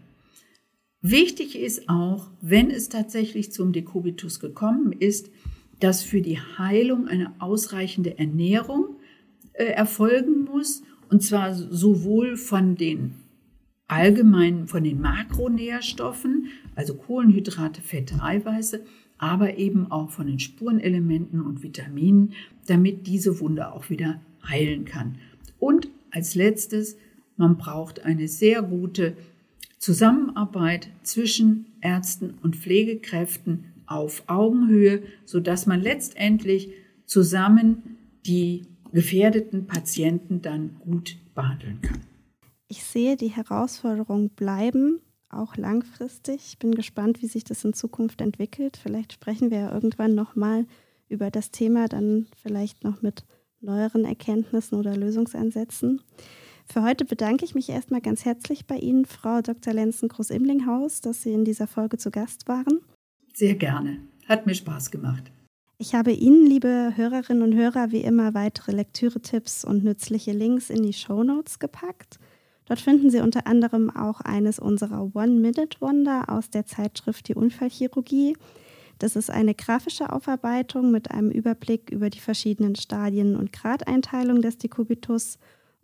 Wichtig 1.02 1.58
ist 1.58 1.88
auch, 1.88 2.28
wenn 2.42 2.70
es 2.70 2.90
tatsächlich 2.90 3.52
zum 3.52 3.72
Dekubitus 3.72 4.38
gekommen 4.38 4.92
ist, 4.92 5.30
dass 5.78 6.02
für 6.02 6.20
die 6.20 6.38
Heilung 6.38 7.08
eine 7.08 7.32
ausreichende 7.38 8.18
Ernährung 8.18 8.96
äh, 9.54 9.64
erfolgen 9.64 10.44
muss, 10.44 10.82
und 11.08 11.22
zwar 11.22 11.54
sowohl 11.54 12.36
von 12.36 12.76
den 12.76 13.14
allgemeinen, 13.88 14.68
von 14.68 14.84
den 14.84 15.00
Makronährstoffen, 15.00 16.48
also 16.76 16.94
Kohlenhydrate, 16.94 17.80
Fette, 17.82 18.22
Eiweiße, 18.22 18.84
aber 19.18 19.56
eben 19.58 19.90
auch 19.90 20.10
von 20.10 20.26
den 20.26 20.38
Spurenelementen 20.38 21.40
und 21.40 21.62
Vitaminen, 21.62 22.34
damit 22.66 23.06
diese 23.06 23.40
Wunde 23.40 23.72
auch 23.72 23.90
wieder 23.90 24.20
heilen 24.46 24.84
kann. 24.84 25.16
Und 25.58 25.88
als 26.10 26.34
letztes, 26.34 26.96
man 27.36 27.56
braucht 27.56 28.04
eine 28.04 28.28
sehr 28.28 28.62
gute 28.62 29.16
Zusammenarbeit 29.80 30.90
zwischen 31.02 31.72
Ärzten 31.80 32.34
und 32.42 32.54
Pflegekräften 32.54 33.72
auf 33.86 34.24
Augenhöhe, 34.26 35.02
sodass 35.24 35.66
man 35.66 35.80
letztendlich 35.80 36.70
zusammen 37.06 37.96
die 38.26 38.66
gefährdeten 38.92 39.66
Patienten 39.66 40.42
dann 40.42 40.76
gut 40.80 41.16
behandeln 41.34 41.80
kann. 41.80 42.00
Ich 42.68 42.84
sehe, 42.84 43.16
die 43.16 43.28
Herausforderungen 43.28 44.28
bleiben 44.28 45.00
auch 45.30 45.56
langfristig. 45.56 46.42
Ich 46.46 46.58
bin 46.58 46.74
gespannt, 46.74 47.22
wie 47.22 47.26
sich 47.26 47.44
das 47.44 47.64
in 47.64 47.72
Zukunft 47.72 48.20
entwickelt. 48.20 48.76
Vielleicht 48.76 49.14
sprechen 49.14 49.50
wir 49.50 49.60
ja 49.60 49.72
irgendwann 49.72 50.14
nochmal 50.14 50.66
über 51.08 51.30
das 51.30 51.50
Thema, 51.52 51.88
dann 51.88 52.26
vielleicht 52.42 52.84
noch 52.84 53.00
mit 53.00 53.24
neueren 53.60 54.04
Erkenntnissen 54.04 54.78
oder 54.78 54.96
Lösungsansätzen. 54.96 56.02
Für 56.72 56.84
heute 56.84 57.04
bedanke 57.04 57.44
ich 57.44 57.56
mich 57.56 57.68
erstmal 57.68 58.00
ganz 58.00 58.24
herzlich 58.24 58.64
bei 58.64 58.76
Ihnen, 58.76 59.04
Frau 59.04 59.42
Dr. 59.42 59.74
Lenzen 59.74 60.08
Groß-Imlinghaus, 60.08 61.00
dass 61.00 61.20
Sie 61.20 61.32
in 61.32 61.44
dieser 61.44 61.66
Folge 61.66 61.98
zu 61.98 62.12
Gast 62.12 62.46
waren. 62.46 62.78
Sehr 63.34 63.56
gerne. 63.56 63.98
Hat 64.28 64.46
mir 64.46 64.54
Spaß 64.54 64.92
gemacht. 64.92 65.32
Ich 65.78 65.96
habe 65.96 66.12
Ihnen, 66.12 66.46
liebe 66.46 66.92
Hörerinnen 66.94 67.42
und 67.42 67.56
Hörer, 67.56 67.90
wie 67.90 68.02
immer 68.02 68.34
weitere 68.34 68.70
Lektüre-Tipps 68.70 69.64
und 69.64 69.82
nützliche 69.82 70.30
Links 70.30 70.70
in 70.70 70.84
die 70.84 70.92
Show 70.92 71.24
Notes 71.24 71.58
gepackt. 71.58 72.20
Dort 72.66 72.78
finden 72.78 73.10
Sie 73.10 73.18
unter 73.18 73.48
anderem 73.48 73.90
auch 73.90 74.20
eines 74.20 74.60
unserer 74.60 75.10
One-Minute-Wonder 75.12 76.28
aus 76.28 76.50
der 76.50 76.66
Zeitschrift 76.66 77.26
Die 77.26 77.34
Unfallchirurgie. 77.34 78.36
Das 79.00 79.16
ist 79.16 79.28
eine 79.28 79.56
grafische 79.56 80.12
Aufarbeitung 80.12 80.92
mit 80.92 81.10
einem 81.10 81.32
Überblick 81.32 81.90
über 81.90 82.10
die 82.10 82.20
verschiedenen 82.20 82.76
Stadien 82.76 83.34
und 83.34 83.52
Gradeinteilung 83.52 84.40
des 84.40 84.58
Dekubitus 84.58 85.38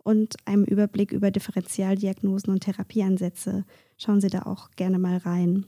und 0.07 0.35
einem 0.45 0.63
Überblick 0.63 1.11
über 1.11 1.31
Differentialdiagnosen 1.31 2.53
und 2.53 2.61
Therapieansätze. 2.61 3.65
Schauen 3.97 4.21
Sie 4.21 4.29
da 4.29 4.43
auch 4.43 4.71
gerne 4.77 4.99
mal 4.99 5.17
rein. 5.17 5.65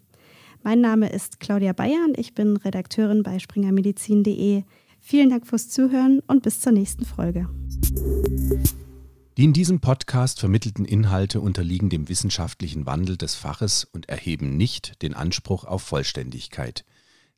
Mein 0.63 0.79
Name 0.79 1.09
ist 1.09 1.41
Claudia 1.41 1.73
Bayer 1.73 2.05
und 2.07 2.17
ich 2.17 2.35
bin 2.35 2.55
Redakteurin 2.55 3.21
bei 3.21 3.39
springermedizin.de. 3.39 4.63
Vielen 5.01 5.29
Dank 5.29 5.45
fürs 5.45 5.67
Zuhören 5.67 6.21
und 6.25 6.41
bis 6.41 6.61
zur 6.61 6.71
nächsten 6.71 7.03
Folge. 7.03 7.49
Die 9.35 9.43
in 9.43 9.51
diesem 9.51 9.81
Podcast 9.81 10.39
vermittelten 10.39 10.85
Inhalte 10.85 11.41
unterliegen 11.41 11.89
dem 11.89 12.07
wissenschaftlichen 12.07 12.85
Wandel 12.85 13.17
des 13.17 13.35
Faches 13.35 13.83
und 13.91 14.07
erheben 14.07 14.55
nicht 14.55 15.01
den 15.01 15.15
Anspruch 15.15 15.65
auf 15.65 15.81
Vollständigkeit. 15.81 16.85